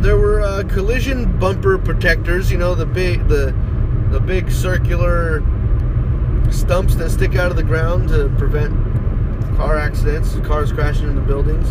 there 0.00 0.16
were 0.16 0.40
uh, 0.40 0.62
collision 0.64 1.38
bumper 1.38 1.78
protectors 1.78 2.50
you 2.50 2.58
know 2.58 2.74
the 2.74 2.86
big 2.86 3.28
the 3.28 3.54
the 4.10 4.18
big 4.20 4.50
circular 4.50 5.40
stumps 6.50 6.94
that 6.96 7.10
stick 7.10 7.36
out 7.36 7.50
of 7.50 7.56
the 7.56 7.62
ground 7.62 8.08
to 8.08 8.28
prevent 8.38 8.72
car 9.56 9.76
accidents 9.76 10.34
cars 10.46 10.72
crashing 10.72 11.08
into 11.08 11.20
buildings. 11.22 11.70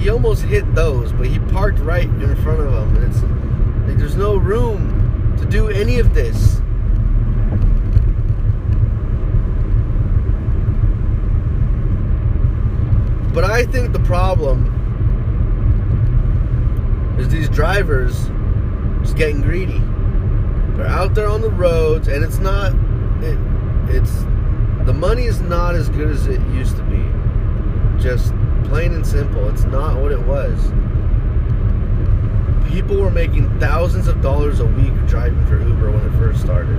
He 0.00 0.08
almost 0.08 0.42
hit 0.42 0.74
those 0.74 1.12
but 1.12 1.26
he 1.26 1.38
parked 1.38 1.78
right 1.80 2.04
in 2.04 2.36
front 2.42 2.60
of 2.60 2.72
them 2.72 2.96
and 2.96 3.04
it's 3.12 3.39
like 3.90 3.98
there's 3.98 4.16
no 4.16 4.36
room 4.36 5.36
to 5.36 5.44
do 5.46 5.68
any 5.68 5.98
of 5.98 6.14
this. 6.14 6.60
But 13.34 13.44
I 13.44 13.66
think 13.66 13.92
the 13.92 14.00
problem 14.00 14.76
is 17.18 17.28
these 17.28 17.48
drivers 17.48 18.28
just 19.02 19.16
getting 19.16 19.40
greedy. 19.40 19.82
They're 20.76 20.86
out 20.86 21.14
there 21.14 21.28
on 21.28 21.40
the 21.40 21.50
roads, 21.50 22.06
and 22.06 22.24
it's 22.24 22.38
not. 22.38 22.72
It, 23.22 23.38
it's 23.92 24.12
the 24.86 24.94
money 24.94 25.24
is 25.24 25.40
not 25.40 25.74
as 25.74 25.88
good 25.88 26.10
as 26.10 26.28
it 26.28 26.40
used 26.50 26.76
to 26.76 26.82
be. 26.84 28.00
Just 28.00 28.32
plain 28.68 28.92
and 28.92 29.04
simple, 29.04 29.48
it's 29.48 29.64
not 29.64 30.00
what 30.00 30.12
it 30.12 30.20
was 30.26 30.72
people 32.70 32.96
were 32.96 33.10
making 33.10 33.58
thousands 33.58 34.06
of 34.06 34.22
dollars 34.22 34.60
a 34.60 34.66
week 34.66 34.94
driving 35.06 35.44
for 35.46 35.58
Uber 35.58 35.90
when 35.90 36.06
it 36.06 36.18
first 36.18 36.40
started. 36.40 36.78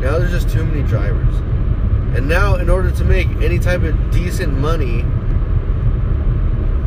Now 0.00 0.18
there's 0.18 0.30
just 0.30 0.48
too 0.48 0.64
many 0.64 0.82
drivers. 0.82 1.34
And 2.16 2.28
now, 2.28 2.54
in 2.54 2.70
order 2.70 2.90
to 2.92 3.04
make 3.04 3.28
any 3.42 3.58
type 3.58 3.82
of 3.82 4.10
decent 4.10 4.56
money, 4.56 5.04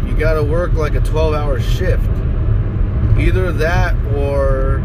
you 0.08 0.18
gotta 0.18 0.44
work 0.44 0.74
like 0.74 0.96
a 0.96 1.02
12 1.02 1.34
hour 1.34 1.60
shift. 1.60 2.10
Either 3.20 3.52
that 3.52 3.96
or 4.16 4.82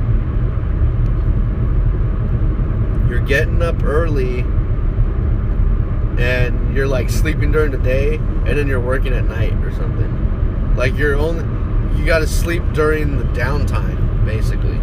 you're 3.09 3.25
getting 3.25 3.63
up 3.63 3.83
early 3.85 4.41
and 6.19 6.75
you're 6.75 6.89
like 6.89 7.09
sleeping 7.09 7.53
during 7.53 7.71
the 7.71 7.79
day 7.79 8.17
and 8.17 8.59
then 8.59 8.67
you're 8.67 8.81
working 8.81 9.13
at 9.13 9.25
night 9.25 9.53
or 9.65 9.73
something. 9.73 10.75
Like 10.77 10.95
you're 10.97 11.15
only 11.15 11.45
you 11.97 12.05
got 12.05 12.19
to 12.19 12.27
sleep 12.27 12.63
during 12.73 13.19
the 13.19 13.25
downtime, 13.25 14.25
basically. 14.25 14.79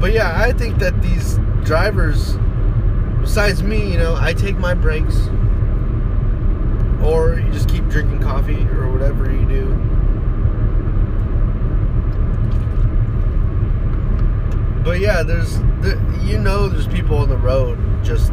But 0.00 0.12
yeah, 0.12 0.40
I 0.40 0.52
think 0.52 0.78
that 0.78 1.00
these 1.02 1.38
drivers, 1.64 2.36
besides 3.20 3.62
me, 3.62 3.92
you 3.92 3.98
know, 3.98 4.16
I 4.16 4.32
take 4.32 4.56
my 4.56 4.74
breaks, 4.74 5.28
or 7.02 7.38
you 7.38 7.50
just 7.52 7.68
keep 7.68 7.86
drinking 7.88 8.20
coffee 8.20 8.66
or 8.68 8.90
whatever 8.90 9.30
you 9.30 9.46
do. 9.46 9.66
But 14.82 15.00
yeah, 15.00 15.22
there's, 15.22 15.58
you 16.24 16.38
know, 16.38 16.68
there's 16.68 16.88
people 16.88 17.18
on 17.18 17.28
the 17.28 17.36
road 17.36 17.78
just 18.02 18.32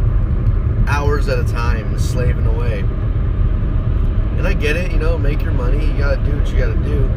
hours 0.88 1.28
at 1.28 1.38
a 1.38 1.44
time 1.44 2.00
slaving 2.00 2.46
away. 2.46 2.84
And 4.38 4.48
I 4.48 4.54
get 4.54 4.76
it, 4.76 4.92
you 4.92 4.98
know, 4.98 5.18
make 5.18 5.42
your 5.42 5.52
money, 5.52 5.86
you 5.86 5.98
gotta 5.98 6.24
do 6.24 6.38
what 6.38 6.48
you 6.50 6.58
gotta 6.60 6.76
do. 6.76 7.08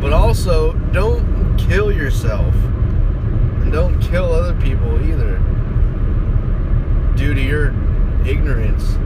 But 0.00 0.12
also, 0.12 0.74
don't 0.92 1.56
kill 1.56 1.90
yourself. 1.90 2.54
And 2.54 3.72
don't 3.72 3.98
kill 4.00 4.32
other 4.32 4.54
people 4.60 5.02
either. 5.08 5.38
Due 7.16 7.32
to 7.34 7.40
your 7.40 7.74
ignorance. 8.26 8.98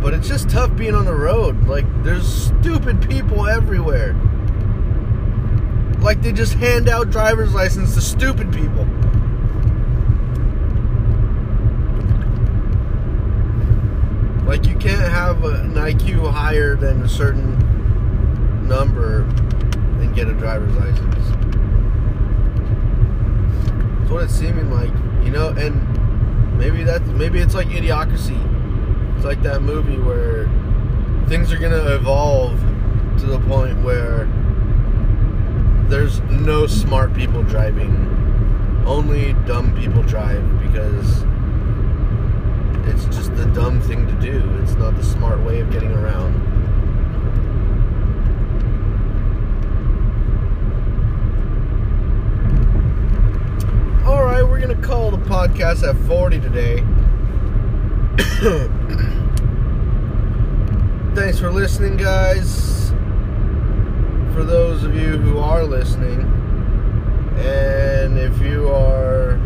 But 0.00 0.14
it's 0.14 0.28
just 0.28 0.48
tough 0.48 0.74
being 0.76 0.94
on 0.94 1.04
the 1.04 1.14
road. 1.14 1.66
Like, 1.66 1.84
there's 2.02 2.26
stupid 2.26 3.06
people 3.08 3.46
everywhere. 3.46 4.14
Like, 6.00 6.22
they 6.22 6.32
just 6.32 6.54
hand 6.54 6.88
out 6.88 7.10
driver's 7.10 7.54
license 7.54 7.94
to 7.94 8.00
stupid 8.00 8.52
people. 8.52 8.86
Like 14.50 14.66
you 14.66 14.74
can't 14.74 15.12
have 15.12 15.44
an 15.44 15.74
IQ 15.74 16.28
higher 16.32 16.74
than 16.74 17.02
a 17.02 17.08
certain 17.08 17.56
number 18.66 19.20
and 20.00 20.12
get 20.12 20.26
a 20.26 20.32
driver's 20.32 20.74
license. 20.74 21.28
That's 24.00 24.10
what 24.10 24.24
it's 24.24 24.34
seeming 24.34 24.72
like, 24.72 24.90
you 25.24 25.30
know. 25.30 25.50
And 25.50 26.58
maybe 26.58 26.82
that's 26.82 27.06
maybe 27.10 27.38
it's 27.38 27.54
like 27.54 27.68
idiocracy. 27.68 28.36
It's 29.14 29.24
like 29.24 29.40
that 29.44 29.62
movie 29.62 29.98
where 29.98 30.46
things 31.28 31.52
are 31.52 31.58
gonna 31.58 31.94
evolve 31.94 32.58
to 33.20 33.26
the 33.26 33.38
point 33.46 33.80
where 33.84 34.26
there's 35.90 36.20
no 36.20 36.68
smart 36.68 37.12
people 37.14 37.42
driving. 37.42 37.90
Only 38.86 39.32
dumb 39.44 39.76
people 39.76 40.04
drive 40.04 40.44
because 40.60 41.24
it's 42.86 43.04
just 43.16 43.34
the 43.34 43.46
dumb 43.46 43.80
thing 43.80 44.06
to 44.06 44.12
do. 44.14 44.38
It's 44.62 44.74
not 44.74 44.96
the 44.96 45.02
smart 45.02 45.40
way 45.40 45.58
of 45.60 45.72
getting 45.72 45.90
around. 45.90 46.36
All 54.06 54.24
right, 54.24 54.44
we're 54.44 54.60
going 54.60 54.80
to 54.80 54.86
call 54.86 55.10
the 55.10 55.18
podcast 55.18 55.82
at 55.82 55.96
40 56.06 56.40
today. 56.40 56.84
Thanks 61.16 61.40
for 61.40 61.50
listening, 61.50 61.96
guys. 61.96 62.79
For 64.34 64.44
those 64.44 64.84
of 64.84 64.94
you 64.94 65.18
who 65.18 65.38
are 65.38 65.64
listening, 65.64 66.20
and 67.36 68.18
if 68.18 68.40
you 68.40 68.68
are 68.68 69.36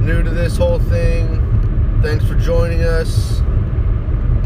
new 0.00 0.22
to 0.22 0.30
this 0.30 0.56
whole 0.56 0.78
thing, 0.78 1.50
Thanks 2.02 2.24
for 2.24 2.34
joining 2.34 2.82
us. 2.82 3.42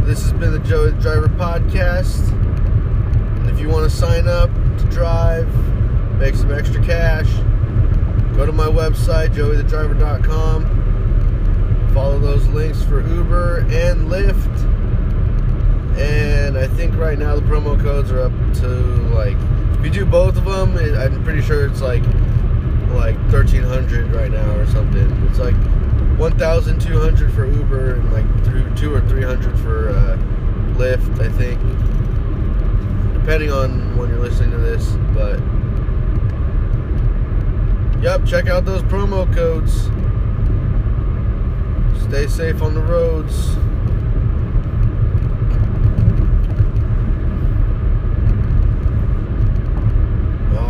This 0.03 0.21
has 0.23 0.33
been 0.33 0.51
the 0.51 0.59
Joey 0.59 0.91
the 0.91 1.01
Driver 1.01 1.29
Podcast. 1.29 2.33
And 2.33 3.49
if 3.49 3.61
you 3.61 3.69
want 3.69 3.89
to 3.89 3.97
sign 3.97 4.27
up 4.27 4.51
to 4.79 4.85
drive, 4.91 5.47
make 6.19 6.35
some 6.35 6.53
extra 6.53 6.85
cash, 6.85 7.33
go 8.35 8.45
to 8.45 8.51
my 8.51 8.67
website, 8.67 9.35
joeythedriver.com. 9.35 11.93
Follow 11.95 12.19
those 12.19 12.45
links 12.49 12.83
for 12.83 13.09
Uber 13.09 13.59
and 13.71 14.11
Lyft. 14.11 14.65
And 15.97 16.59
I 16.59 16.67
think 16.67 16.97
right 16.97 17.17
now 17.17 17.37
the 17.37 17.43
promo 17.43 17.81
codes 17.81 18.11
are 18.11 18.23
up 18.23 18.33
to 18.55 18.67
like, 19.15 19.39
if 19.85 19.95
you 19.95 20.05
do 20.05 20.11
both 20.11 20.39
of 20.39 20.47
them, 20.47 20.79
I'm 20.79 21.23
pretty 21.25 21.43
sure 21.43 21.67
it's 21.67 21.83
like 21.83 22.03
like 22.95 23.17
1300 23.31 24.15
right 24.15 24.31
now 24.31 24.57
or 24.57 24.67
something. 24.67 25.11
It's 25.29 25.39
like 25.39 25.55
1200 26.17 27.33
for 27.35 27.45
Uber 27.45 27.97
and 27.97 28.11
like 28.11 28.45
through 28.45 28.75
2 28.77 28.95
or 28.95 29.03
300 29.03 29.59
for 29.59 29.91
uh, 29.91 30.17
Lyft, 30.79 31.21
I 31.21 31.29
think. 31.29 31.61
Depending 33.13 33.53
on 33.53 33.95
when 33.99 34.09
you're 34.09 34.21
listening 34.21 34.53
to 34.53 34.57
this, 34.57 34.89
but 35.13 35.39
Yep, 38.03 38.25
check 38.25 38.49
out 38.49 38.65
those 38.65 38.83
promo 38.85 39.31
codes. 39.35 39.91
Stay 42.05 42.27
safe 42.27 42.63
on 42.63 42.75
the 42.75 42.81
roads. 42.81 43.55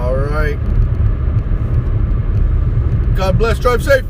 All 0.04 0.16
right. 0.16 0.58
God 3.16 3.38
bless. 3.38 3.58
Drive 3.58 3.82
safe. 3.82 4.04